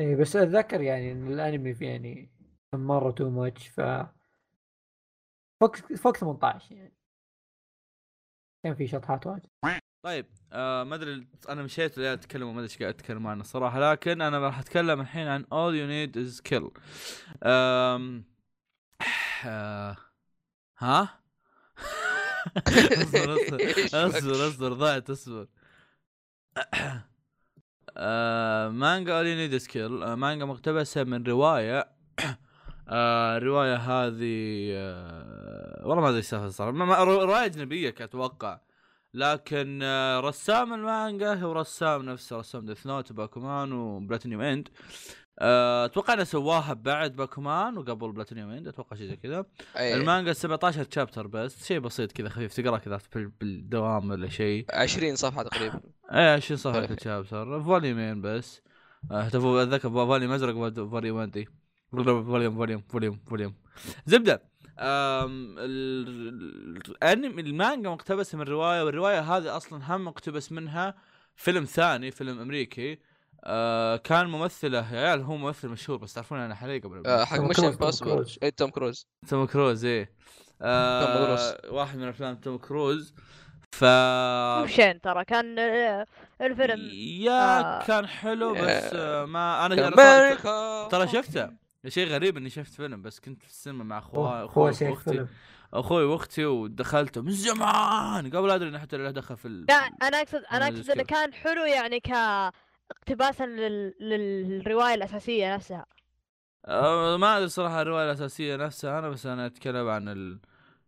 [0.00, 2.30] اي بس أتذكر يعني إن الأنمي في يعني
[2.74, 3.80] مرة too much ف
[5.60, 6.94] فوق فوق 18 يعني.
[8.64, 9.48] كان في شطحات واجد.
[10.02, 13.90] طيب آه ما أدري أنا مشيت ولا أتكلم ما أدري إيش قاعد أتكلم عنه الصراحه
[13.92, 16.80] لكن أنا راح أتكلم الحين عن all you need is kill.
[17.42, 18.24] آم...
[19.46, 19.96] آه...
[20.78, 21.08] ها؟
[22.58, 23.36] اصبر
[23.94, 25.46] اصبر اصبر ضعت اصبر.
[27.96, 31.90] آه مانجا All You Need Is Kill آه مانجا مقتبسة من رواية.
[32.90, 38.60] آه الرواية هذه آه والله ما أدري إيش السالفة ما- رواية أجنبية أتوقع
[39.14, 44.68] لكن آه رسام المانجا هو رسام نفسه رسام Death Note وباكومان و Platinum End.
[45.38, 49.44] أتوقع إنه سواها بعد باكومان وقبل Platinum End أتوقع شيء زي كذا.
[49.76, 49.94] أي.
[49.94, 55.16] المانجا 17 chapter بس شيء بسيط كذا خفيف تقرأ كذا بال- بالدوام ولا شيء 20
[55.16, 55.80] صفحة تقريبا.
[56.12, 56.86] إيه 20 صفحة.
[56.86, 58.62] كل chapter volume ين بس.
[59.10, 61.48] أتذكر فوليوم أزرق وفوليوم انتي
[61.92, 63.54] فوليوم فوليوم فوليوم فوليوم
[64.06, 64.42] زبدة.
[66.88, 70.94] الانمي المانجا مقتبسة من رواية والرواية هذه أصلا هم مقتبس منها
[71.36, 72.98] فيلم ثاني فيلم أمريكي.
[73.44, 77.36] آه كان ممثله يا عيال هو ممثل مشهور بس تعرفون أنا حاليا قبل آه، حق
[77.36, 78.38] توم مش كروز، توم امبوسيبل كروز.
[78.42, 79.06] اي توم كروز.
[79.28, 80.04] توم كروز إيه.
[80.04, 80.12] توم
[80.62, 81.54] آه كروز.
[81.74, 83.14] واحد من أفلام توم كروز.
[83.72, 85.58] ف مو بشين ترى كان
[86.40, 86.90] الفيلم.
[87.20, 87.84] يا آه.
[87.86, 89.90] كان حلو بس آه ما أنا
[90.88, 95.26] ترى شفته؟ شيء غريب إني شفت فيلم بس كنت في السينما مع أخوي أخوي وأختي
[95.72, 99.66] أخوي وأختي ودخلته من زمان قبل أدري إنه حتى له دخل في ال...
[99.68, 101.02] لا أنا اقصد أنا أنا أقصد إنه.
[101.02, 102.10] كان حلو يعني ك
[102.90, 103.94] اقتباسا لل...
[104.00, 105.86] للرواية الأساسية نفسها
[106.66, 110.40] آه ما أدري صراحة الرواية الأساسية نفسها أنا بس أنا أتكلم عن ال...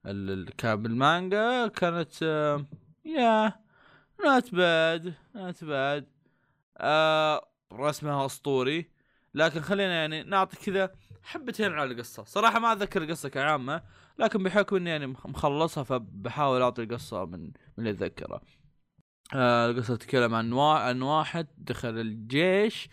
[0.06, 0.30] ال...
[0.30, 0.56] ال...
[0.56, 2.66] كان بالمانجا كانت آه...
[3.04, 3.52] yeah
[4.24, 6.08] not bad not bad.
[7.72, 8.90] رسمها أسطوري
[9.34, 12.24] لكن خلينا يعني نعطي كذا حبتين على القصة.
[12.24, 13.82] صراحة ما أتذكر القصة كعامه
[14.18, 18.40] لكن بحكم إني يعني مخ- مخلصها فبحاول أعطي القصة من من اللي أتذكره.
[19.34, 20.72] آه القصة تتكلم عن وا...
[20.72, 22.88] عن واحد دخل الجيش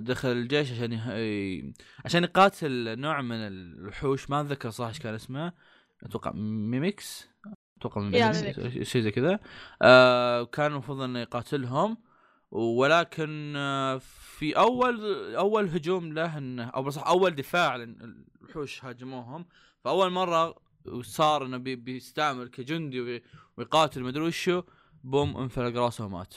[0.00, 1.72] دخل الجيش عشان يه...
[2.04, 5.52] عشان يقاتل نوع من الوحوش ما أتذكر صح إيش كان اسمه.
[6.02, 7.28] أتوقع mimics؟
[7.78, 8.88] أتوقع يا mimics.
[8.88, 9.40] شيء زي كذا.
[9.82, 11.96] آه كان المفروض إنه يقاتلهم.
[12.50, 13.98] ولكن آه،
[14.38, 19.46] في أول أول هجوم له إنه أو بصح أول دفاع الوحوش هاجموهم.
[19.84, 20.54] فأول مرة
[21.02, 23.22] صار إنه بي بيستعمل كجندي وي-
[23.56, 24.62] ويقاتل مدري وشو
[25.04, 26.34] boom انفلق راسه ومات.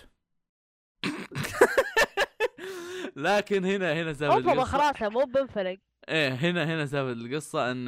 [3.16, 4.64] لكن هنا هنا اوفر القصة.
[4.66, 5.78] خلاص مو بنفلق
[6.10, 7.88] إيه هنا هنا سبب القصة إن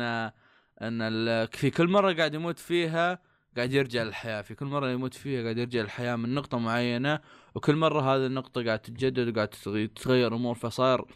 [0.82, 3.20] إن في كل مرة قاعد يموت فيها
[3.58, 4.42] قاعد يرجع للحياة.
[4.42, 7.20] في كل مرة يموت فيها قاعد يرجع للحياة من نقطة معينة
[7.56, 10.56] وكل مرة هذه النقطة قاعد تتجدد وقاعد تتغي- تتغير أمور.
[10.56, 11.08] فصار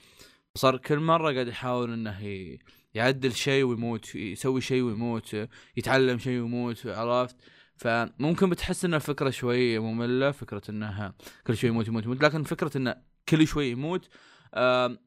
[0.55, 2.19] صار كل مرة قاعد يحاول إنه
[2.93, 5.35] يعدل شيء ويموت يسوي شيء ويموت
[5.77, 7.35] يتعلم شيء ويموت عرفت؟
[7.75, 11.13] فممكن بتحس ان الفكرة شوي مملة فكرة إنها
[11.47, 12.23] كل شوي يموت يموت يموت.
[12.23, 12.95] لكن فكرة إنه
[13.29, 14.09] كل شوي يموت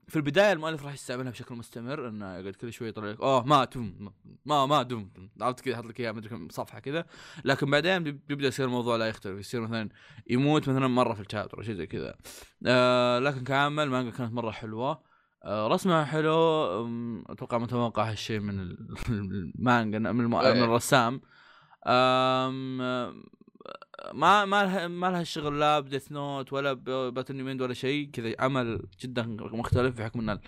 [0.08, 3.74] في البداية المؤلف راح يستعملها بشكل مستمر إنه يقعد كل شوي يطلع لك أوه مات.
[4.46, 5.10] ما ما دم
[5.40, 7.04] عرفت كذا يحط لك إياها مدري كم صفحة كذا.
[7.44, 9.88] لكن بعدين بي- بيبدأ يصير الموضوع لا يختلف يصير مثلا
[10.30, 12.14] يموت مثلا مرة في الشابتر شيء زي كذا.
[12.66, 15.02] آه لكن كعامه المانجا كانت مرة حلوة.
[15.44, 16.32] آه رسمها حلو.
[17.28, 20.34] أتوقع متوقع هالشيء من ال- المانجا من, الم...
[20.34, 20.52] إيه.
[20.54, 21.20] من الرسام.
[24.14, 26.72] ما ما لها ما لها شغل لا ب Death Note ولا
[27.10, 28.10] battle ولا شيء.
[28.10, 30.40] كذا عمل جدا مختلف بحكم إن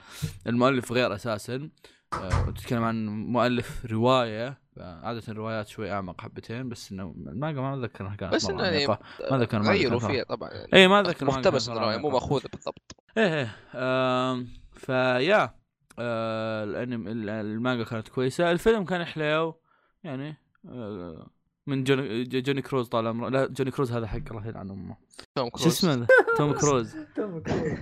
[0.47, 1.71] المؤلف غير أساسا.
[2.13, 8.05] آه، تتكلم عن مؤلف رواية عادة الروايات شوي أعمق حبتين بس إنه المانجا ما أتذكر
[8.07, 8.87] إنها كانت بس إنه يعني.
[9.31, 12.09] ما ذكر المانجا غيروا فيها طبعا يعني اي ما أتذكر مقتبس الرواية مرة مو.
[12.11, 12.97] مأخوذة بالضبط.
[13.19, 13.35] إيه
[13.75, 14.47] إيه.
[14.73, 15.55] فيا
[15.99, 18.51] آه الانمي ال- المانجا كانت كويسة.
[18.51, 19.61] الفيلم كان حليو
[20.05, 20.37] يعني
[20.69, 21.31] آه
[21.67, 23.29] من جوني, جوني كروز طال عمره.
[23.29, 24.97] لا جوني كروز هذا حق الله يلعن أمه.
[25.35, 25.67] توم شو كروز.
[25.67, 26.07] اسمه ذا؟
[26.39, 26.97] توم كروز.
[27.17, 27.79] توم كروز.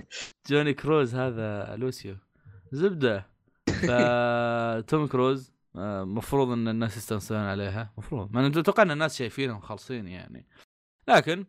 [0.49, 2.15] جوني كروز هذا لوسيو.
[2.71, 3.38] زبدة.
[3.71, 7.93] فتوم كروز آه، مفروض إن الناس يستانسون عليها.
[7.97, 8.33] مفروض.
[8.33, 10.47] ما أتوقع إن الناس شايفينهم خالصين يعني.
[11.07, 11.45] لكن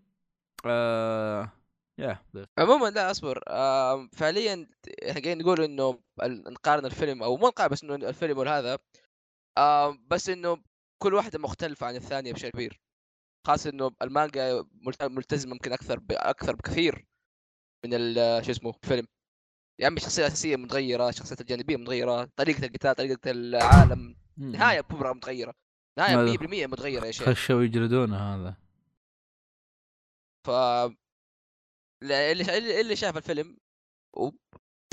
[0.66, 1.52] آه
[1.98, 2.18] يا
[2.58, 3.42] عموما لا أصبر.
[3.48, 4.66] آه فعليا
[5.02, 8.78] قاعدين نقول إنه نقارن الفيلم أو مو نقارن بس إنه الفيلم والهذا
[9.58, 10.62] آه بس إنه
[11.02, 12.80] كل واحدة مختلفة عن الثانية بشكل كبير.
[13.46, 17.06] خاصة إنه المانجا ملت- ملتزمة يمكن أكثر ب- أكثر بكثير
[17.84, 17.90] من
[18.42, 19.06] شو اسمه الفيلم
[19.80, 25.54] يا عمي الشخصيه الاساسيه متغيرة الشخصيات الجانبية متغيرة طريقة القتال طريقة العالم نهاية كبرى متغيرة.
[25.98, 26.36] نهاية هذا.
[26.36, 27.28] 100% متغيرة يا شيخ.
[27.28, 28.56] خشوا يجلدونه هذا.
[30.46, 30.50] ف
[32.02, 33.56] اللي اللي شاف الفيلم
[34.16, 34.30] و-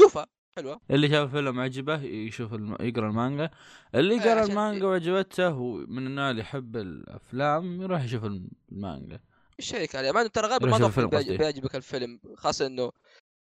[0.01, 0.27] شوفه
[0.57, 0.81] حلوة.
[0.91, 2.77] اللي شاف الفيلم عجبه يشوف الم...
[2.79, 3.49] يقرأ المانجا.
[3.95, 8.23] اللي إيه، قرأ المانجا وعجبته ومن النوع اللي يحب الأفلام يروح يشوف
[8.71, 9.19] المانجا.
[9.59, 11.37] الشيك عليه؟ ما ترى غالبا قصدي.
[11.37, 12.91] بيعجبك الفيلم خاصة إنه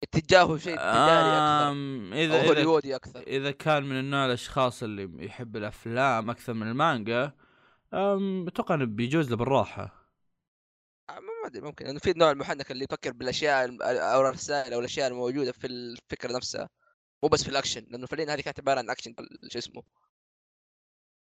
[0.04, 1.72] اتجاهه شيء تجاري أكثر
[2.14, 3.20] اذا اذا هوليوودي أكثر.
[3.20, 7.32] إذا كان من النوع الأشخاص اللي يحب الأفلام أكثر من المانجا
[7.93, 10.10] أم، أتوقع إنه بيجوز له بالراحة.
[11.10, 15.08] آه، ما أدري ممكن انه في النوع المحنك اللي يفكر بالأشياء أو الرسائل أو الأشياء
[15.08, 16.70] الموجودة في الفكرة نفسها
[17.24, 19.16] مو بس في الأكشن لأنه فعليا هذه كانت عبارة عن أكشن
[19.51, 19.84] شو اسمه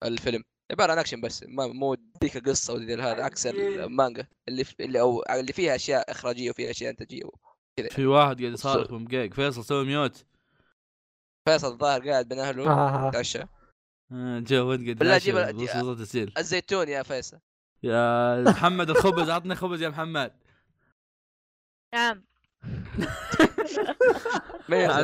[0.03, 0.43] الفيلم.
[0.71, 4.99] عبارة عن أكشن بس ما مو ذيك القصة وذي هذا عكس المانجا اللي في اللي
[5.01, 7.24] أو اللي فيها أشياء إخراجية وفيها أشياء إنتاجية
[7.78, 10.25] في واحد قاعد يصارخ بالمايك فيصل سوي mute.
[11.49, 13.07] فيصل الظاهر قاعد بين أهله آه.
[13.07, 13.39] يتعشى
[14.11, 17.39] آه، جود قد بالله عشا جيب- جي- بصوصات تسيل الزيتون يا فيصل.
[17.84, 20.34] يا محمد الخبز عطني خبز يا محمد.
[21.95, 22.26] نعم.
[24.74, 24.99] إيه،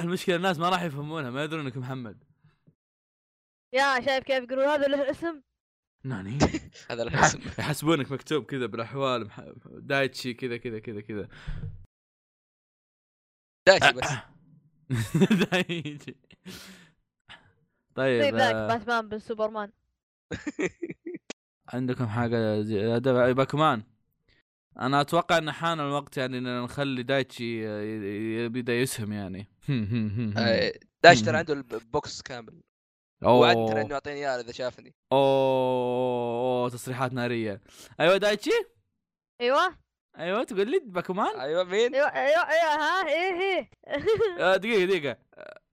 [0.00, 2.24] المشكلة الناس ما راح يفهمونها ما يدرون إنك محمد.
[3.74, 5.42] يا شايف كيف يقولون هذا له اسم
[6.04, 6.38] ناني؟
[6.90, 9.30] هذا الاسم يحسبونك مكتوب كذا بالأحوال
[9.66, 11.28] دايتشي كذا كذا كذا كذا.
[13.66, 14.08] دايتشي بس.
[15.50, 16.16] دايتشي.
[17.94, 19.70] طيب طيب ذاك آه، باتمان بن سوبرمان.
[21.68, 23.00] عندكم حاجة زي
[23.34, 23.82] باكمان
[24.80, 27.64] أنا أتوقع إن حان الوقت يعني إن نخلي دايتشي
[28.44, 29.48] يبدأ يسهم يعني.
[30.36, 30.72] آه،
[31.02, 32.62] دايتشي ترى عنده البوكس كامل.
[33.30, 37.60] وعد ترى أوه إنه يعطيني اياه إذا شافني أوه تصريحات نارية
[38.00, 38.50] أيوه دايتشي
[39.40, 39.78] أيوه
[40.18, 43.70] أيوه تقول لي باكمان أيوه مين؟ أيوه أيوه أيوه ها إيه إيه
[44.44, 45.16] آه، دقيقة دقيقة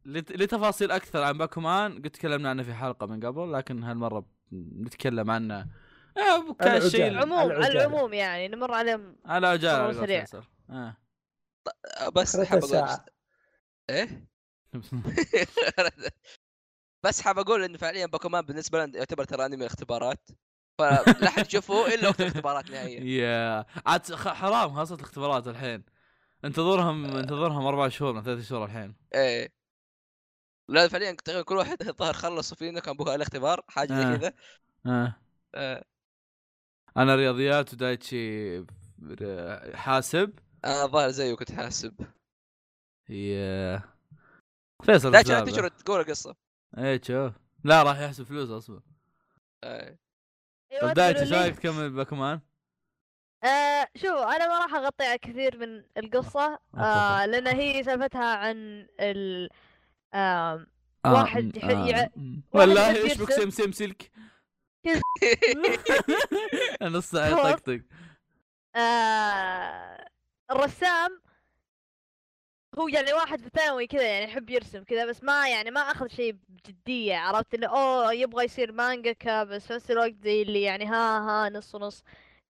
[0.05, 5.31] لت- لتفاصيل أكثر عن باكمان قد تكلمنا عنه في حلقة من قبل لكن هالمرة نتكلم
[5.31, 5.67] عنه
[6.17, 7.21] آه، كشيء العجالة.
[7.21, 7.67] عموم على.
[7.67, 10.25] العموم يعني نمر عليهم على عجاله سريع.
[10.69, 10.97] آه.
[11.99, 12.97] آه، بس حاب أقول.
[13.89, 14.29] إيه؟
[17.03, 20.29] بس حاب أقول انه فعليا باكومان بالنسبة لنا يعتبر ترى أنمي الاختبارات
[20.77, 23.03] فلا حد يشوفه إلا وقت الاختبارات نهائيا.
[23.03, 25.83] يا عاد حرام خاصة الاختبارات الحين.
[26.45, 28.95] انتظرهم انتظرهم أربع شهور من ثلاث شهور الحين.
[29.15, 29.53] إيه.
[30.69, 34.11] لا فعليا تقريبا كل واحد الظاهر خلصوا فينا كان بوها الاختبار حاجة آه.
[34.11, 34.33] زي كذا.
[34.85, 35.15] آه.
[35.55, 35.85] آه،
[36.97, 38.59] أنا رياضيات ودايتشي
[39.73, 40.39] حاسب.
[40.65, 41.93] أنا الظاهر زيه كنت حاسب.
[43.09, 43.81] يا
[44.83, 46.48] فيصل دايتشي تقول القصة.
[46.77, 48.81] إيه شوف لا راح يحسب فلوس أصلا
[49.63, 49.97] آه،
[50.71, 52.39] أيوه طيب دايتشي تقولوا إيش؟ رأيك تكمل باكمان؟
[53.43, 58.87] آه شوف أنا ما راح اغطي على كثير من القصة آه لأن هي سالفتها عن
[58.99, 59.49] ال
[60.13, 60.67] آم،
[61.05, 62.41] واحد يح- يع- م.
[62.51, 63.31] واحد والله إيش بك.
[63.31, 64.11] سم سم سلك.
[66.81, 67.51] نص خلاص.
[67.53, 67.81] طقطق
[68.75, 70.05] آه
[70.51, 71.21] الرسام
[72.79, 76.07] هو يعني واحد في ثانوي كذا يعني يحب يرسم كذا بس ما يعني ما أخذ
[76.07, 80.85] شيء بجدية عرفت؟ اللي أوه يبغى يصير مانجاكا بس في نفس الوقت زي اللي يعني
[80.85, 82.03] ها ها نص نص.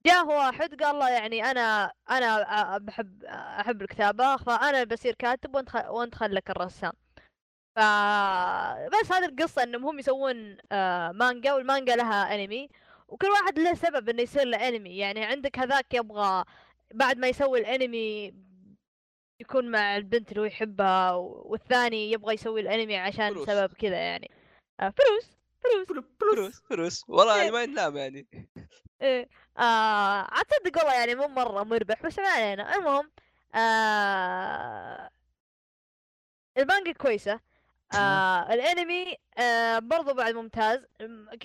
[0.06, 6.16] جاه واحد قال له يعني أنا أنا بحب أحب الكتابة فأنا بصير كاتب وأنت وأنت
[6.16, 6.94] خلك الرسام.
[7.76, 7.80] ف
[8.92, 12.70] بس هذه القصة إنهم هم يسوون آه مانجا والمانجا لها انمي
[13.08, 16.46] وكل واحد له سبب إنه يصير له انمي يعني عندك هذاك يبغى
[16.94, 18.34] بعد ما يسوي الانمي
[19.40, 23.48] يكون مع البنت اللي هو يحبها والثاني يبغى يسوي الانمي عشان فلوس.
[23.48, 24.32] سبب كذا يعني.
[24.80, 25.40] آه فلوس
[25.88, 26.06] فلوس.
[26.20, 27.04] فلوس فلوس.
[27.08, 27.40] والله إيه.
[27.40, 28.28] يعني ما ينام يعني.
[29.02, 29.30] إيه.
[29.58, 32.76] آه عاد تصدق والله يعني مو مرة مربح بس ما علينا.
[32.76, 33.12] المهم
[33.56, 35.10] آه
[36.58, 37.40] المانجا كويسة.
[37.94, 40.86] آه الانمي آه برضو بعد ممتاز.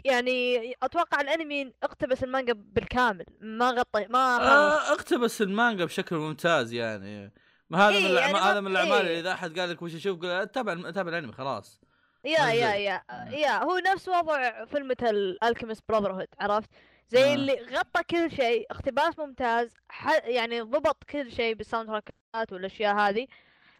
[0.05, 3.26] يعني أتوقع الانمي اقتبس المانجا بالكامل.
[3.40, 7.32] ما غطى ما آه، اقتبس المانجا بشكل ممتاز يعني.
[7.70, 9.20] ما هذا إيه، من يعني ما- هذا من الأعمال اللي إيه.
[9.20, 11.80] إذا أحد قال لك وش أشوف قول تابع تابع الأنمي خلاص
[12.24, 12.74] يا يا.
[12.74, 13.28] يا آه.
[13.30, 16.70] يا هو نفس وضع فيلم Alchemist Brotherhood عرفت
[17.08, 17.34] زي آه.
[17.34, 19.74] اللي غطى كل شيء اقتباس ممتاز.
[20.24, 23.26] يعني ضبط كل شيء بال soundtrack ات والأشياء هذه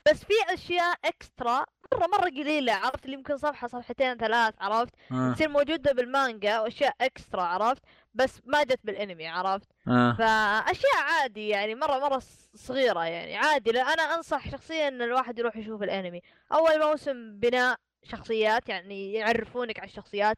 [0.09, 5.32] بس في أشياء extra مرة مرة قليلة عرفت اللي يمكن صفحة صفحتين ثلاث عرفت آه.
[5.35, 7.82] تصير موجودة بالمانجا وأشياء extra عرفت
[8.15, 10.12] بس ما جت بالانمي عرفت؟ آه.
[10.19, 12.23] فأشياء عادي يعني مرة مرة
[12.55, 13.71] صغيرة يعني عادي.
[13.71, 16.21] أنا أنصح شخصيا إن الواحد يروح يشوف الانمي.
[16.53, 20.37] أول موسم بناء شخصيات يعني يعرفونك على الشخصيات.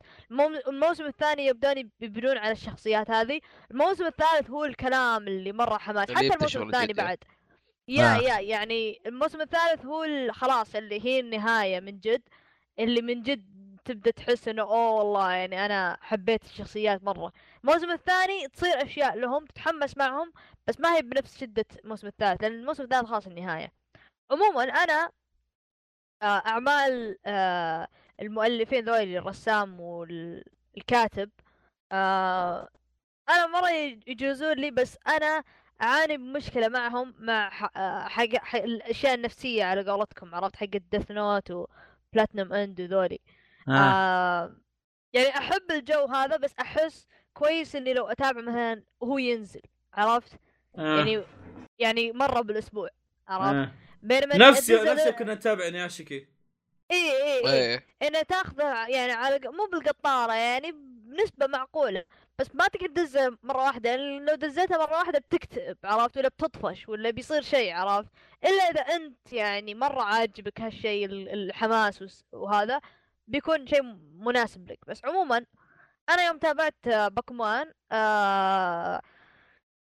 [0.69, 3.41] الموسم الثاني يبدون يبنون على الشخصيات هذه.
[3.71, 6.11] الموسم الثالث هو الكلام اللي مرة حماس.
[6.11, 6.93] حتى الموسم الثاني.
[6.93, 7.19] بعد.
[7.89, 8.19] يا آه.
[8.19, 12.23] يا يعني الموسم الثالث هو خلاص اللي هي النهاية من جد.
[12.79, 13.56] اللي من جد
[13.87, 17.33] تبدأ تحس إنه أوه والله يعني أنا حبيت الشخصيات مرة.
[17.65, 20.33] الموسم الثاني تصير أشياء لهم تتحمس معهم
[20.67, 23.73] بس ما هي بنفس شدة الموسم الثالث لأن الموسم الثالث خلاص النهاية.
[24.31, 25.11] عموما أنا
[26.23, 27.89] آه، أعمال آه،
[28.21, 31.31] المؤلفين ذولي الرسام والكاتب
[31.93, 32.69] آه،
[33.29, 33.71] أنا مرة
[34.07, 35.45] يجوزون لي بس أنا
[35.83, 37.79] أعاني بمشكلة معهم مع حق
[38.39, 43.21] حق الأشياء النفسية على قولتكم عرفت؟ حق ال Death Note و Platinum End وذولي.
[43.69, 43.73] آه.
[43.73, 44.57] آه
[45.13, 49.61] يعني أحب الجو هذا بس أحس كويس إني لو أتابع مثلا وهو ينزل
[49.95, 50.33] عرفت؟
[50.79, 50.97] آه.
[50.99, 51.23] يعني
[51.79, 52.89] يعني مرة بالأسبوع
[53.29, 53.73] عرفت؟ آه.
[54.03, 56.29] بينما نفس نفس كنا نتابع نياشيكي.
[56.91, 57.53] إي إي إي.
[57.53, 57.87] إيه.
[58.03, 60.73] إنه تاخذه يعني على مو بالقطارة يعني
[61.07, 62.05] بنسبة معقولة
[62.39, 67.11] بس ما تقدر تدزه مرة واحدة لو دزيتها مرة واحدة بتكتئب عرفت؟ ولا بتطفش ولا
[67.11, 68.09] بيصير شيء عرفت؟
[68.45, 72.81] إلا إذا أنت يعني مرة عاجبك هالشيء ال- الحماس وهذا
[73.27, 73.83] بيكون شيء
[74.19, 74.79] مناسب لك.
[74.87, 75.47] بس عموما
[76.09, 79.03] أنا يوم تابعت آه، باكمان آه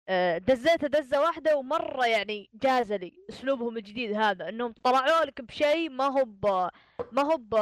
[0.08, 5.90] آه، دزيته دزة واحدة ومرة يعني جاز لي أسلوبهم الجديد هذا إنهم طلعوا لك بشيء
[5.90, 6.46] ما هو ب
[7.12, 7.54] ما هو ب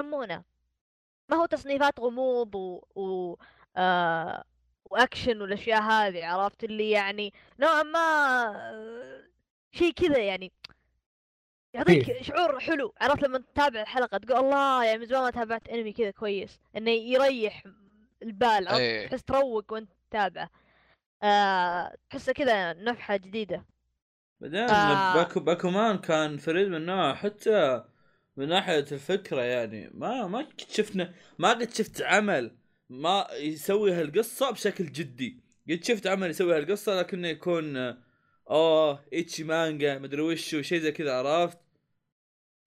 [0.00, 0.44] يسمونه
[1.28, 3.36] ما هو تصنيفات غموض و, و...
[3.76, 4.44] آه...
[4.90, 8.02] وأكشن والأشياء هذه عرفت اللي يعني نوعا ما
[9.72, 10.52] شيء كذا يعني.
[11.76, 12.22] يعطيك إيه.
[12.22, 12.94] شعور حلو.
[13.00, 16.60] عرفت لما تتابع الحلقة تقول الله يعني من زمان ما تابعت انمي كذا كويس.
[16.76, 17.64] إنه يريح
[18.22, 19.06] البال عرفت؟ إيه.
[19.06, 20.50] تحس تروق وأنت تتابعه
[21.22, 21.96] آه...
[22.10, 23.66] تحسه كذا نفحة جديدة.
[24.40, 25.14] بعدين آه.
[25.14, 27.84] باكو باكومان كان فريد من نوعه حتى
[28.36, 29.90] من ناحية الفكرة يعني.
[29.94, 32.56] ما ما قد شفنا ما قد شفت عمل
[32.90, 35.40] ما يسوي هالقصة بشكل جدي.
[35.70, 37.96] قد شفت عمل يسوي هالقصة لكنه يكون
[38.50, 41.58] اوه ecchi مانجا مدري وش شيء زي كذا عرفت؟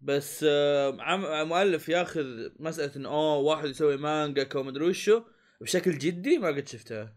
[0.01, 5.23] بس آه، مؤلف ياخذ مسألة إنه أوه واحد يسوي مانجا كو مدري وشو.
[5.61, 7.15] بشكل جدي ما قد شفتها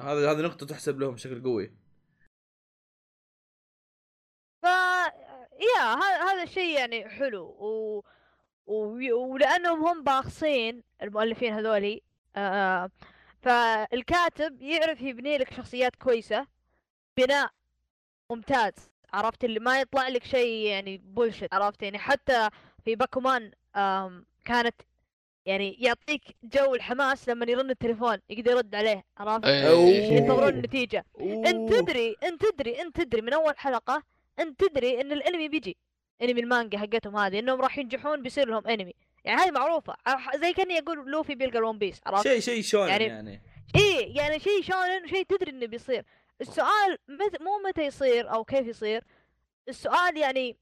[0.00, 1.72] هذا هذه نقطة تحسب لهم بشكل قوي.
[4.62, 4.66] ف
[5.60, 7.44] يا هذا الشيء يعني حلو.
[7.44, 8.02] و...
[8.66, 9.12] و...
[9.32, 12.02] ولأنهم هم باخصين المؤلفين هذولي
[12.36, 12.90] آه...
[13.42, 16.46] فالكاتب يعرف يبني لك شخصيات كويسة
[17.16, 17.50] بناء
[18.30, 18.91] ممتاز.
[19.12, 22.48] عرفت اللي ما يطلع لك شيء يعني بولشت عرفت؟ يعني حتى
[22.84, 23.50] في باكومان.
[24.44, 24.74] كانت
[25.46, 30.12] يعني يعطيك جو الحماس لما يرن التليفون يقدر يرد عليه عرفت؟ إيه.
[30.12, 31.04] ينتظرون النتيجة.
[31.20, 31.72] انت.
[31.72, 34.02] تدري انت تدري انت تدري من أول حلقة
[34.38, 35.76] انت تدري إن الأنمي بيجي.
[36.22, 38.94] أنمي المانجا حقتهم هذه إنهم راح ينجحون بيصير لهم أنمي.
[39.24, 39.94] يعني هذه معروفة.
[40.36, 43.42] زي كأني أقول لوفي بيلقى ال One Piece عرفت؟ شيء شيء شلون يعني- يعني, يعني.
[43.76, 46.04] إيه يعني شيء shounen شيء تدري إنه بيصير.
[46.42, 47.40] السؤال مت...
[47.42, 49.04] مو متى يصير أو كيف يصير
[49.68, 50.56] السؤال يعني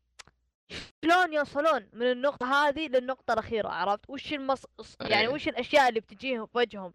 [1.04, 4.66] شلون يوصلون من النقطة هذه للنقطة الأخيرة عرفت؟ وش المص...
[5.00, 5.28] يعني إيه.
[5.28, 6.92] وش الأشياء اللي بتجيهم في وجههم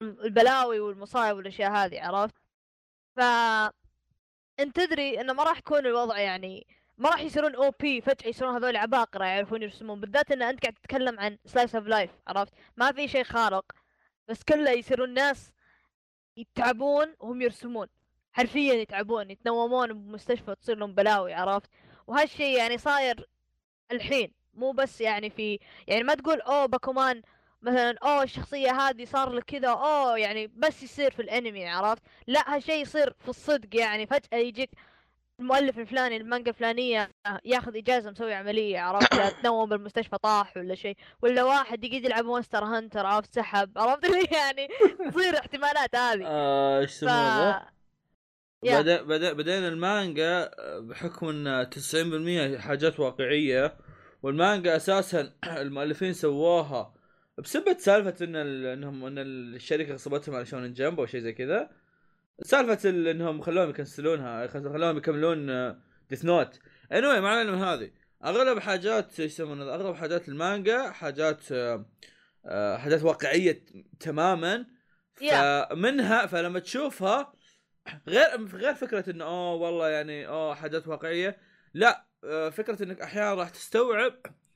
[0.00, 2.34] البلاوي والمصايب والأشياء هذه عرفت؟
[3.16, 3.20] ف
[4.60, 6.66] أنت تدري إنه ما راح يكون الوضع يعني
[6.98, 10.74] ما راح يصيرون أو بي فجأة يصيرون هذول عباقرة يعرفون يرسمون بالذات إن أنت قاعد
[10.74, 13.64] تتكلم عن slice of life عرفت؟ ما في شيء خارق
[14.28, 15.52] بس كله يصيرون ناس
[16.38, 17.86] يتعبون وهم يرسمون
[18.32, 21.70] حرفيا يتعبون يتنومون بمستشفى تصير لهم بلاوي عرفت؟
[22.06, 23.28] وهالشيء يعني صاير
[23.92, 27.22] الحين مو بس يعني في يعني ما تقول أوه باكومان
[27.62, 32.54] مثلا أوه الشخصية هذه صار لك كذا أوه يعني بس يصير في الأنمي عرفت؟ لا
[32.54, 34.70] هالشيء يصير في الصدق يعني فجأة يجيك
[35.40, 37.10] المؤلف الفلاني المانجا الفلانية
[37.44, 40.96] ياخذ إجازة مسوي عملية عرفت؟ تنوم بالمستشفى طاح ولا شيء.
[41.22, 44.68] ولا واحد يقعد يلعب Monster Hunter عرفت؟ سحب عرفت؟ اللي يعني
[45.10, 46.22] تصير احتمالات هذه.
[46.26, 47.66] آه، إيش ف ذا؟
[48.62, 49.02] يا.
[49.32, 51.66] بعدين المانجا آه، بحكم إن
[52.56, 53.76] 90% حاجات واقعية
[54.22, 55.32] والمانجا أساسا
[55.62, 56.94] المؤلفين سووها
[57.38, 61.70] بسبة سالفة إن ال- انهم إن الشركة غصبتهم على Shonen Jump أو شيء زي كذا.
[62.42, 65.46] سالفة ال- إنهم خلوهم يكنسلونها خل- خلوهم يكملون
[66.10, 66.54] Death Note
[66.92, 67.90] anyway ما علينا من هذه.
[68.24, 71.86] أغلب حاجات إيش يسمونه ذا؟ أغلب حاجات المانجا حاجات آه،
[72.46, 73.64] آه، حاجات واقعية
[74.00, 74.66] تماما.
[75.14, 77.32] فمنها فلما تشوفها
[78.08, 81.38] غير غير فكرة إنه أوه والله يعني أوه حاجات واقعية.
[81.74, 84.12] لا آه، فكرة إنك أحيانا راح تستوعب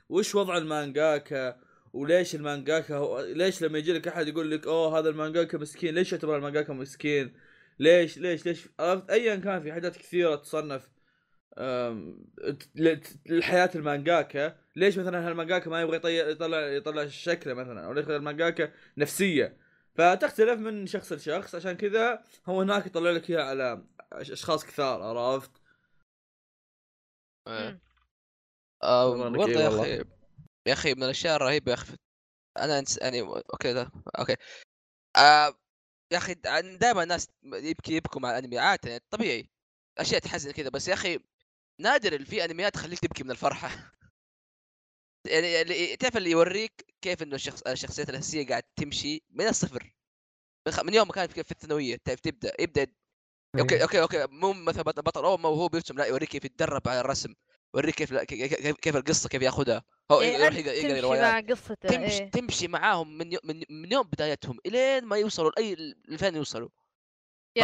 [0.08, 1.56] وش وضع المانجاكا
[1.92, 6.36] وليش المانجاكا ليش لما يجي لك أحد يقول لك أوه هذا المانجاكا مسكين ليش يعتبر
[6.36, 7.32] المانجاكا مسكين؟
[7.78, 10.90] ليش ليش ليش؟ عرفت؟ ايا كان في حاجات كثيرة تصنف
[11.58, 12.24] آم،
[12.74, 14.56] ل- لحياة المانجاكا.
[14.76, 19.56] ليش مثلا هالمانجاكا ما يبغى يطلع يطلع يطلع شكله مثلا؟ أو ليش المانجاكا نفسية؟
[19.94, 21.54] فتختلف من شخص لشخص.
[21.54, 25.50] عشان كذا هو هناك يطلع لك إياها على أش- أشخاص كثار عرفت؟
[28.82, 29.68] آه، والله يا.
[29.68, 30.04] أخي
[30.66, 31.96] يا أخي من الأشياء الرهيبة يا أخي.
[32.58, 32.98] أنا انس...
[32.98, 33.90] يعني okay ده.
[34.18, 34.36] okay.
[35.16, 35.54] آه
[36.12, 36.34] يا أخي
[36.78, 39.50] دائما الناس يبكي يبكوا مع الانمي عاده يعني طبيعي.
[39.98, 41.18] أشياء تحزن كذا بس يا أخي
[41.80, 43.68] نادر اللي في أنميات تخليك تبكي من الفرحة.
[45.32, 49.94] يعني اللي- تعرف اللي يوريك كيف إنه الشخص الشخصيات الأساسية قاعد تمشي من الصفر.
[50.66, 52.52] من خ- من يوم ما كانت في الثانوية تعرف تبدأ.
[52.60, 52.86] يبدا
[53.60, 53.82] okay إيه.
[53.82, 57.34] okay okay مو مثلا بطل اول ما هو بيرسم لا يوريك كيف يتدرب على الرسم
[57.74, 58.14] يوريك كيف-
[58.80, 61.24] كيف القصة كيف ياخذها هو إيه، يروح روايات.
[61.48, 62.30] مع قصته تمشي إيه.
[62.30, 66.68] تمشي معاهم من يو- من من يوم بدايتهم إلين ما يوصلوا لأي لفين يوصلوا.
[67.60, 67.62] ف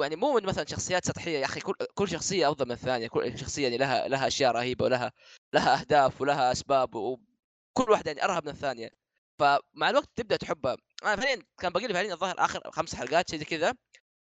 [0.00, 3.08] يعني مو من مثلا شخصيات سطحية يا أخي كل كل شخصية أفضل من الثانية.
[3.08, 5.12] كل شخصية يعني لها لها أشياء رهيبة ولها
[5.54, 8.90] لها أهداف ولها أسباب وكل واحدة يعني أرهب من الثانية.
[9.38, 13.38] فمع الوقت تبدأ تحبها أنا فعليا كان باقي لي فعليا الظاهر آخر خمس حلقات شيء
[13.38, 13.74] زي كذا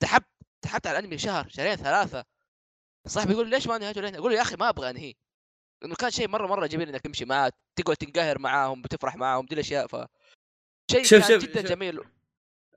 [0.04, 0.26] سحبت
[0.66, 2.26] سحبت على الأنمي شهر شهرين ثلاثة.
[3.08, 5.14] صاحبي يقول لي ليش ما نهيته لين أقول له يا أخي ما أبغى أنهيه.
[5.86, 9.54] لأنه كان شيء مره مرة جميل إنك تمشي معاه تقعد تنقهر معاهم بتفرح معاهم دي
[9.56, 9.88] الأشياء.
[9.88, 9.96] ف
[10.92, 11.70] شيء شوف- كان شوف- جدا شوف.
[11.70, 12.00] جميل.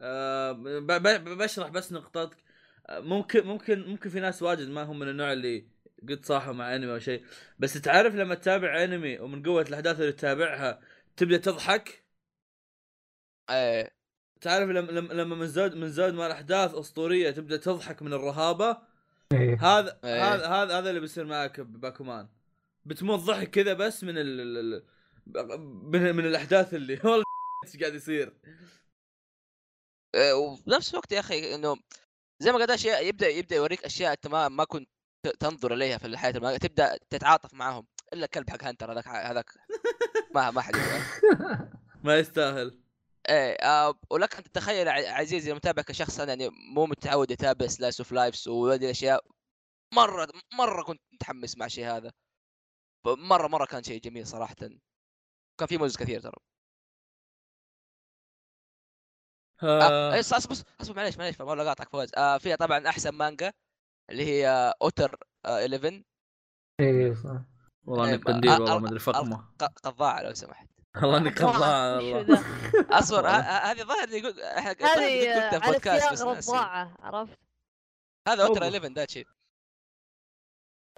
[0.01, 2.37] آه ب- ب- بشرح بس نقطتك.
[2.87, 5.69] آه، ممكن ممكن ممكن في ناس واجد ما هم من النوع اللي
[6.09, 7.25] قد صاحوا مع انمي أو شيء.
[7.59, 10.81] بس تعرف لما تتابع انمي ومن قوة الأحداث اللي تتابعها
[11.17, 12.05] تبدأ تضحك؟
[13.51, 13.91] آه
[14.41, 18.79] تعرف لما لما لما من زود من زود ما الأحداث أسطورية تبدأ تضحك من الرهابة؟
[19.33, 19.57] إيه.
[19.61, 20.35] هذا إيه.
[20.35, 22.29] هذا هذا هذا اللي بيصير معك بباكومان.
[22.89, 24.83] بتموت ضحك كذا بس من ال
[25.27, 27.25] من, من الأحداث اللي والله
[27.65, 28.35] إيش قاعد يصير؟
[30.15, 31.77] آه، وفي نفس الوقت يا أخي إنه
[32.41, 34.89] زي ما قلت أشياء يبدأ يبدأ يوريك أشياء أنت ما ما كنت
[35.41, 37.87] تنظر إليها في الحياة الماضيه تبدأ تتعاطف معاهم.
[38.13, 39.51] إلا الكلب حق هانتر هذاك هذاك.
[40.35, 40.75] ما ما حد.
[42.05, 42.81] ما يستاهل.
[43.29, 48.13] إيه آه ولك أن تتخيل عزيزي المتابع كشخص أنا يعني مو متعود يتابع slice of
[48.13, 49.25] lifes وهذه الأشياء
[49.95, 52.13] مرة مرة كنت متحمس مع الشيء هذا.
[53.07, 54.55] مره مرة كان شيء جميل صراحة.
[55.59, 56.33] كان في موز كثير ترى.
[59.63, 63.53] آه إيه، أصبر أصبر معليش معليش والله قاطعك فوز آه فيها طبعا أحسن مانجا
[64.11, 66.03] اللي هي اوتر آه 11
[66.81, 67.41] إيه صح.
[67.85, 70.69] والله إيه، انك قنديل آه، والله آه، ما أدري فقمه ق- قضاعه لو سمحت.
[71.03, 72.23] والله إنك قضاع وشو والله.
[72.23, 72.45] ذا؟
[72.99, 76.49] أصبر هذه ظاهر يقول إحنا قلتها في بودكاست بس.
[76.49, 77.39] رضاعة عرفت؟
[78.29, 78.69] هذا Otter أوه.
[78.77, 79.27] 11 ذات شيء.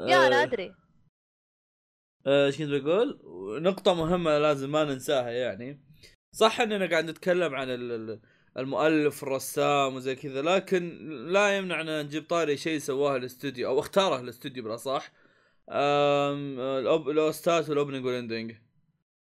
[0.00, 0.68] يا أنا آه، أدري.
[0.70, 0.74] آه،
[2.26, 3.18] إيش كنت بقول؟
[3.62, 5.80] نقطة مهمة لازم ما ننساها يعني
[6.32, 8.20] صح إننا قاعد نتكلم عن ال- ال-
[8.58, 10.98] المؤلف الرسام وزي كذا لكن
[11.32, 15.12] لا يمنع ان نجيب طاري شيء سواه الاستوديو أو اختاره الاستوديو بالاصح
[15.68, 18.54] الأوب- الاوستات والاوبننج والاندنج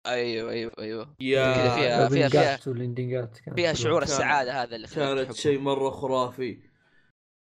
[0.07, 2.57] أيوه أيوه أيوه يا كذا فيها- فيها-
[3.55, 3.73] فيها حلوة.
[3.73, 5.33] شعور كان- السعادة هذا اللي كانت.
[5.37, 6.59] شيء مرة خرافي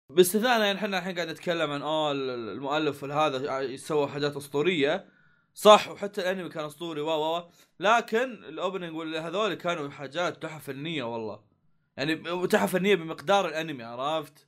[0.09, 5.05] باستثناء يعني إحنا الحين قاعد نتكلم عن آه ال- المؤلف هذا سوى حاجات أسطورية
[5.53, 7.49] صح وحتى الانمي كان اسطوري و و و،
[7.79, 11.43] لكن ال opening هذول كانوا حاجات تحف فنيه والله.
[11.97, 14.47] يعني تحف فنيه بمقدار الانمي عرفت؟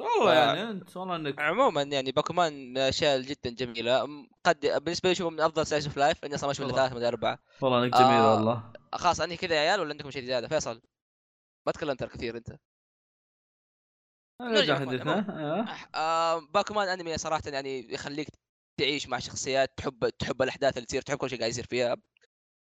[0.00, 4.26] والله ف- يعني انت والله انك عموما يعني باكومان من الأشياء جدا جميلة.
[4.44, 6.74] قد بالنسبة لي اشوفه من أفضل slice of life إني أصلا ما أشوف الا.
[6.76, 8.34] ثلاثة من اربعه والله إنك جميل آه.
[8.34, 8.72] والله.
[8.92, 10.82] خلاص انهي كذا يا عيال ولا عندكم شيء زيادة؟ فيصل
[11.66, 12.48] ما تكلمت كثير أنت.
[14.48, 15.98] نرجع حديثنا آه.
[15.98, 18.28] آه باكومان أنمي صراحة يعني يخليك
[18.80, 21.96] تعيش مع شخصيات تحب تحب الأحداث اللي تصير تحب كل شيء قاعد يصير فيها.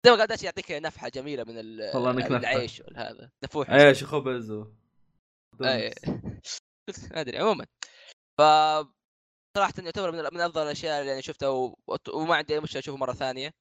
[0.05, 2.37] زي ما داشي يعطيك نفحة جميلة من ال- والله نفحة.
[2.37, 4.67] العيش هذا نفوح عيش وخبز و...
[5.59, 5.91] ما
[7.11, 7.65] أدري عموما.
[8.37, 8.41] ف
[9.57, 11.75] صراحة يعتبر من, من أفضل الأشياء اللي يعني شفتها و...
[12.13, 13.51] وما عندي أي مشكلة أشوفه مرة ثانية.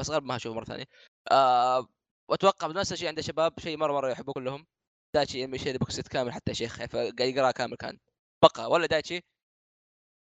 [0.00, 0.84] بس غالبا ما أشوفه مرة ثانية.
[1.30, 1.88] آه...
[2.30, 4.66] وأتوقع نفس الشيء عند الشباب شيء مرة مرة يحبوه كلهم.
[5.14, 7.98] دايتشي إنمي شيء box set كامل حتى يا شيخ قاعد يقراه كامل كان
[8.42, 9.24] بقى ولا دايتشي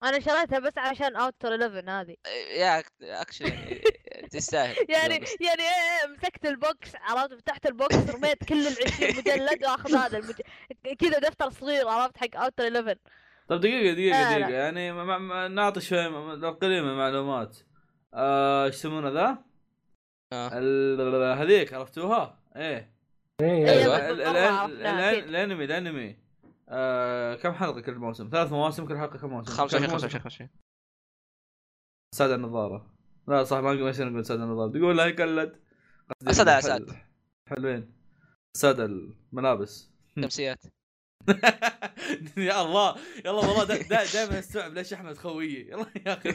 [0.04, 2.16] أنا شريتها بس عشان Otter 11 هذه
[2.58, 3.82] يا أكشن يعني
[4.32, 5.14] تستاهل يعني.
[5.42, 9.96] يعني إيه، مسكت ال box عرفت فتحت ال box رميت كل ال 20 مجلد واخذ
[9.96, 10.36] هذا المج...
[11.00, 13.00] كذا دفتر صغير عرفت حق Otter 11
[13.50, 14.40] طيب دقيقة دقيقة لا.
[14.46, 17.58] دقيقة يعني ما- ما- نعطي شوي م- قليل من المعلومات
[18.14, 19.38] آه، إيش يسمونه ذا؟
[20.34, 20.50] آه.
[20.54, 22.99] ال- هذيك عرفتوها؟ إيه
[23.42, 24.10] إيه، أيوة.
[24.10, 24.22] ال-
[24.86, 25.24] أكيد.
[25.24, 26.18] الأنمي الأنمي.
[26.70, 30.22] آه، كم حلقة كل موسم؟ ثلاث مواسم كل حلقة كم موسم؟ 25 كم موسم؟ 25
[30.24, 30.50] 25
[32.16, 32.94] ساد النظارة.
[33.28, 34.70] لا صح ما يصير نقول ساد النظارة.
[34.70, 35.60] بيقول لا يقلد.
[36.28, 36.96] حل- أسد.
[37.50, 37.94] حلوين.
[38.58, 39.90] ساد الملابس.
[40.16, 40.64] شمسيات
[42.38, 46.30] يا الله يلا والله دائما استوعب ليش أحمد خويي؟ يلا يا أخي.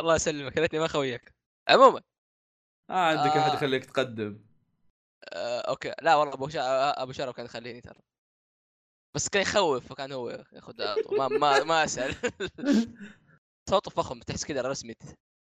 [0.00, 1.34] الله يسلمك يا ريتني ما خويك.
[1.68, 2.00] عموما
[2.90, 3.54] آه عندك أحد آه.
[3.54, 4.38] يخليك تقدم.
[5.32, 5.92] آه، أوكي.
[6.02, 7.02] لا والله أبو شا...
[7.02, 8.00] أبو شرف كان يخليني ترى.
[9.16, 10.74] بس كان يخوف فكان هو ياخذ
[11.18, 12.14] ما ما ما أسأل.
[13.70, 14.94] صوته فخم تحس كذا رسمي.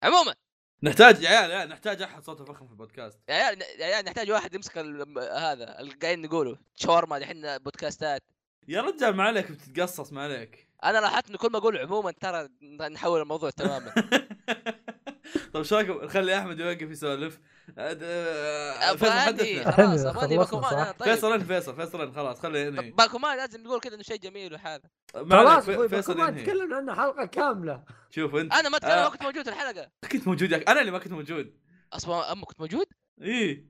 [0.03, 0.35] عموما!
[0.83, 3.19] نحتاج يا عيال يا عيال نحتاج أحد صوته فخم في البودكاست.
[3.29, 8.23] يا عيال يا عيال نحتاج واحد يمسك ال- هذا اللي قاعدين نقوله شاورما الحين بودكاستات.
[8.67, 10.69] يا رجال ما عليك بتتقصص ما عليك.
[10.83, 12.49] أنا لاحظت إنه كل ما أقول عموما ترى
[12.89, 13.93] نحول الموضوع تماما.
[15.53, 17.39] طيب شو رايكم نخلي أحمد يوقف يسولف.
[17.77, 21.09] آه، فيصل حدثنا خلاص ابغاني باكومان طيب.
[21.09, 24.81] فيصل فيصل فيصل خلاص خلي انهي باكومان لازم نقول كذا إنه شيء جميل عليك
[25.15, 27.83] خلاص فيصل تكلمنا عنه حلقة كاملة.
[28.09, 28.53] شوف أنت.
[28.53, 29.03] أنا ما أتكلم آه.
[29.03, 29.91] ما كنت موجود الحلقة.
[30.11, 30.71] كنت موجود يا.
[30.71, 31.59] أنا اللي ما كنت موجود.
[31.93, 32.85] أصلا اما كنت موجود؟
[33.21, 33.65] إيه.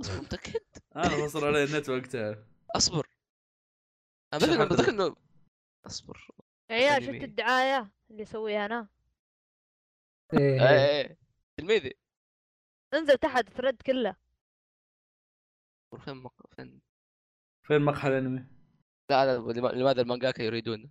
[0.00, 0.60] أصبر متاكد
[0.96, 2.44] أنا فصل علي النت وقتها
[2.76, 3.06] أصبر.
[4.34, 5.16] أنا بذكر انه
[5.86, 6.28] أصبر.
[6.70, 7.18] يا عيال أنمي.
[7.18, 8.95] شفت الدعاية اللي اسويها أنا؟ إيه.
[10.34, 10.68] إيه.
[10.68, 11.18] إيه
[11.60, 11.94] تلميذي.
[12.94, 14.16] انزل تحت ثريد كله.
[16.04, 16.32] فين مق...
[16.56, 16.80] فين؟
[17.66, 18.46] فين مقهى الأنمي؟
[19.10, 20.90] لا لا لما- لماذا المانجاكا يريدون؟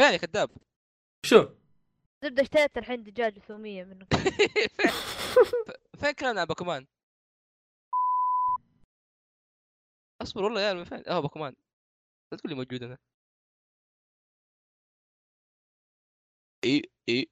[0.00, 0.50] فين يا كذاب؟
[1.26, 1.48] شو؟
[2.24, 4.06] زبدة اشتريت الحين دجاج ثوميه منه.
[4.06, 4.32] فين
[6.00, 6.86] فين كان على باكومان؟
[10.22, 11.54] أصبر والله يا فين؟ آه باكومان.
[12.32, 12.98] لا تقول لي موجود أنا.
[16.66, 17.30] اي اي.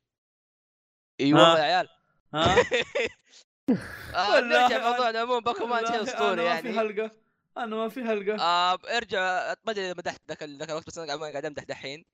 [1.20, 1.88] اي؟ والله يا عيال.
[2.34, 2.56] ها؟
[4.14, 7.10] آه نرجع موضوعنا عموما باكومان شيء اسطوري أنا ما في يعني حلقة.
[7.56, 8.42] أنا ما في حلقة.
[8.42, 9.20] آه ارجع
[9.64, 12.04] ما أدري إذا مدحت ذاك ذاك الوقت بس أنا قاعد أمدح دحين.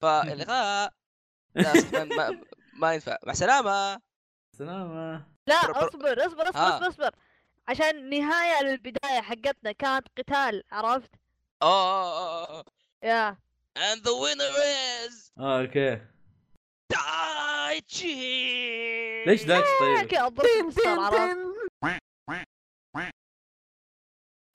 [0.00, 0.92] فالغاء.
[1.54, 1.72] لا
[2.16, 2.40] ما,
[2.74, 3.16] ما, ينفع.
[3.26, 4.00] مع السلامة.
[4.58, 6.88] سلامة لا بر- بر- اصبر اصبر اصبر آه.
[6.88, 7.10] اصبر
[7.68, 11.10] عشان نهاية للبداية حقتنا كانت قتال عرفت؟
[11.62, 12.64] آه آه آه آه
[13.02, 13.38] يا.
[13.78, 14.52] And the winner
[15.08, 16.00] is آه أوكي.
[16.92, 18.14] دايتشي
[19.26, 19.96] ليش دايتش طيب؟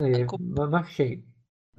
[0.02, 0.42] الكوب.
[0.60, 1.24] ما في شيء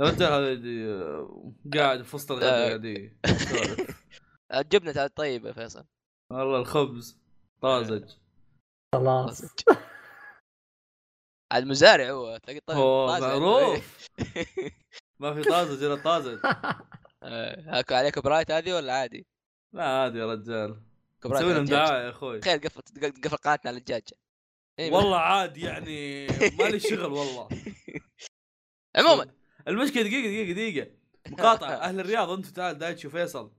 [0.00, 2.66] الرجال هذا يدي- آه، قاعد في وسط الغداء آه.
[2.68, 4.04] قاعد يسولف.
[4.54, 5.84] الجبنه طيبه يا فيصل
[6.32, 7.18] والله الخبز
[7.62, 8.14] طازج
[8.94, 9.42] خلاص
[11.54, 13.24] المزارع هو تلاقي طيب هو طازج.
[13.24, 14.06] معروف
[15.20, 16.38] ما في طازج إلا طازج
[17.22, 19.26] آه، هاكو عليك كوبرايت هذه ولا عادي؟
[19.73, 20.83] لا عادي يا رجال.
[21.25, 21.64] على لهم.
[21.64, 22.39] دعاية يا أخوي.
[22.39, 22.83] تخيل قفل
[23.25, 24.03] قفل قناتنا على الدجاج
[24.79, 26.27] إيه، والله عادي يعني
[26.59, 27.49] مالي شغل والله.
[28.97, 29.27] عموما.
[29.69, 30.91] المشكلة دقيقة دقيقة دقيقة.
[31.33, 33.53] مقاطعه أهل الرياض أنتم تعال دايتش وفيصل.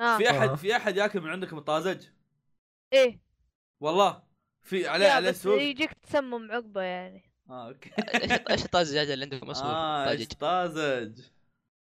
[0.00, 0.18] آه.
[0.18, 0.54] في احد آه.
[0.54, 2.06] في أحد ياكل من عندكم الطازج؟
[2.92, 3.20] إيه.
[3.80, 4.22] والله.
[4.62, 5.62] في عليه عليه سوق.
[5.62, 7.32] يجيك تسمم عقبة يعني.
[7.50, 7.90] آه okay.
[7.98, 11.20] إيش إيش الطاز الدجاج اللي عندكم أصلا آه إيش طازج؟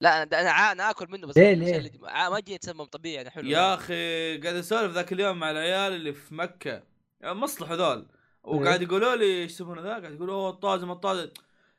[0.01, 1.91] لا أنا أنا عا- أنا آكل منه بس ليه- ليه؟
[2.31, 6.13] ما جيت اتسمم طبيعي أنا حلو يا أخي قاعد أسولف ذاك اليوم مع العيال اللي
[6.13, 6.83] في مكة.
[7.25, 8.07] مصلح هذول
[8.43, 11.29] وقاعد يقولوا لي إيش يسمونه ذا؟ قاعد يقولوا أوه الطازج ما الطازج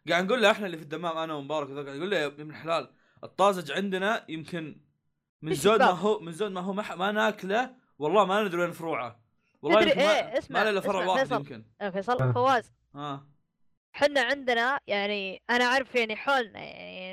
[0.10, 1.70] قاعد نقول له إحنا اللي في الدمام أنا ومبارك.
[1.70, 2.90] وذا قاعد يقول له يا ابن الحلال
[3.24, 4.82] الطازج عندنا يمكن
[5.42, 8.72] من زود ما؟ هو من زود ما هو ما, ما ناكله والله ما ندري وين
[8.72, 9.20] فروعه.
[9.62, 11.36] والله تدري إيه، اسمع- ما له فرع اسمع واحد فيصل.
[11.36, 11.64] يمكن.
[11.92, 12.32] فيصل آه.
[12.32, 12.72] فواز.
[12.96, 13.28] آه.
[13.92, 17.07] حنا عندنا يعني أنا أعرف يعني حولنا يعني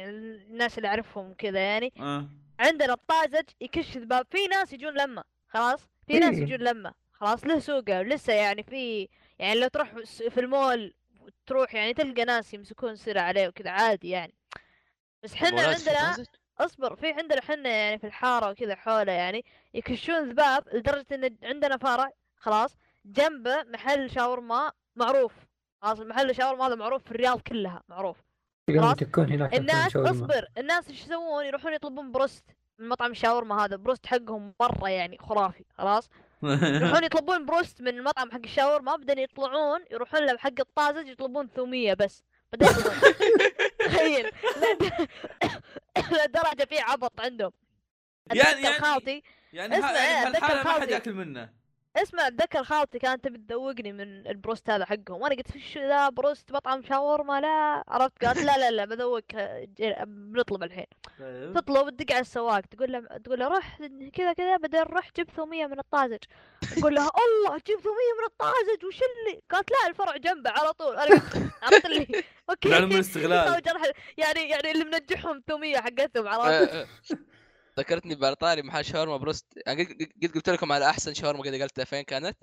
[0.54, 1.92] الناس اللي أعرفهم كذا يعني.
[2.00, 2.28] آه.
[2.60, 6.42] عندنا الطازج يكش ذباب في ناس يجون لمه خلاص؟ في ناس إيه.
[6.42, 10.94] يجون لمه خلاص؟ له سوقه لسه يعني في يعني لو تروح في المول
[11.46, 14.34] تروح يعني تلقى ناس يمسكون سرعة عليه وكذا عادي يعني.
[15.22, 16.26] بس حنا في عندنا؟
[16.58, 19.44] اصبر في عندنا حنا يعني في الحارة وكذا حولة يعني
[19.74, 25.32] يكشون ذباب لدرجة إن عندنا فرع خلاص؟ جنبه محل شاورما معروف
[25.82, 28.16] خلاص؟ محل الشاورما هذا معروف في الرياض كلها معروف.
[28.68, 29.96] تكون هناك الناس.
[29.96, 32.44] اصبر الناس إيش يسوون يروحون يطلبون بروست
[32.78, 36.08] من مطعم الشاورما هذا بروست حقهم مرة يعني خرافي خلاص
[36.42, 41.94] يروحون يطلبون بروست من المطعم حق الشاورما بعدين يطلعون يروحون له حق الطازج يطلبون ثوميه
[41.94, 42.76] بس بعدين.
[43.86, 45.08] تخيل لد-
[46.24, 47.52] لدرجه فيه عبط عندهم
[48.34, 49.22] يعني- يعني- خالتي
[49.52, 50.90] يعني يعني إيه، بهالحاله أتذكر ما حد.
[50.90, 51.50] يأكل منه
[51.96, 55.20] اسمع أتذكر خالتي كانت تبي تذوقني من البروست هذا حقهم.
[55.22, 57.84] وأنا قلت شو ذا بروست مطعم شاورما لا.
[57.88, 59.36] عرفت؟ قالت لا لا لا بذوقك
[59.78, 60.86] ج- بنطلب الحين.
[61.18, 61.52] طيب.
[61.56, 63.78] تطلب تدق على السواق تقول له تقول له روح
[64.14, 66.18] كذا كذا بعدين روح جيب ثوميه من الطازج.
[66.78, 70.96] أقول لها الله جيب ثوميه من الطازج وش اللي؟ قالت لا الفرع جنبه على طول.
[70.96, 71.22] أنا
[71.62, 72.06] عرفت اللي
[72.50, 72.68] أوكي.
[74.18, 76.86] يعني يعني اللي منجحهم ثوميه حقتهم عرفت.
[77.78, 79.46] ذكرتني بارطاري محل شاورما بروست.
[79.66, 79.84] يعني
[80.22, 82.38] قد قلت لكم على أحسن شاورما قد قلتها فين كانت؟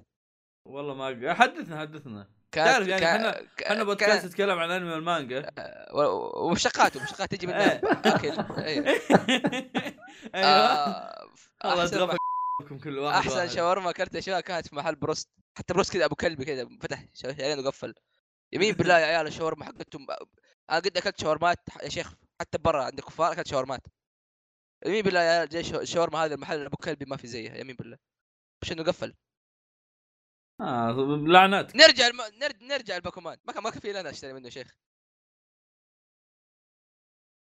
[0.65, 2.29] والله ما حدثنا حدثنا.
[2.51, 5.49] كانت تعرف يعني إحنا كا- بودكاست نتكلم عن الانمي والمانجا.
[5.93, 7.71] و- ومشتقات ومشتقات تجي منها.
[7.71, 7.81] إيه.
[8.05, 8.81] اكل إيه.
[10.35, 10.45] أيوه.
[10.45, 11.29] آه،
[11.65, 12.17] الله
[12.83, 13.47] كل واحد أحسن.
[13.49, 15.29] شاورما اكلتها شوها كانت في محل بروست.
[15.57, 17.93] حتى بروست كذا أبو كلبي كذا فتح شهرين وقفل
[18.53, 20.07] يمين بالله يا عيال الشاورما حقتهم.
[20.69, 22.13] أنا قد أكلت شاورمات يا شيخ.
[22.41, 23.81] حتى برا عند الكفار أكلت شاورمات.
[24.85, 27.97] يمين بالله يا جاي الشاورما هذا المحل أبو كلبي ما في زيها يمين بالله.
[28.63, 29.13] مش إنه قفل.
[30.61, 30.91] آه
[31.27, 32.21] لعنات نرجع الم...
[32.61, 33.37] نرجع الباكومان.
[33.45, 34.75] ما كان ما كان في لنا أشتري منه شيخ.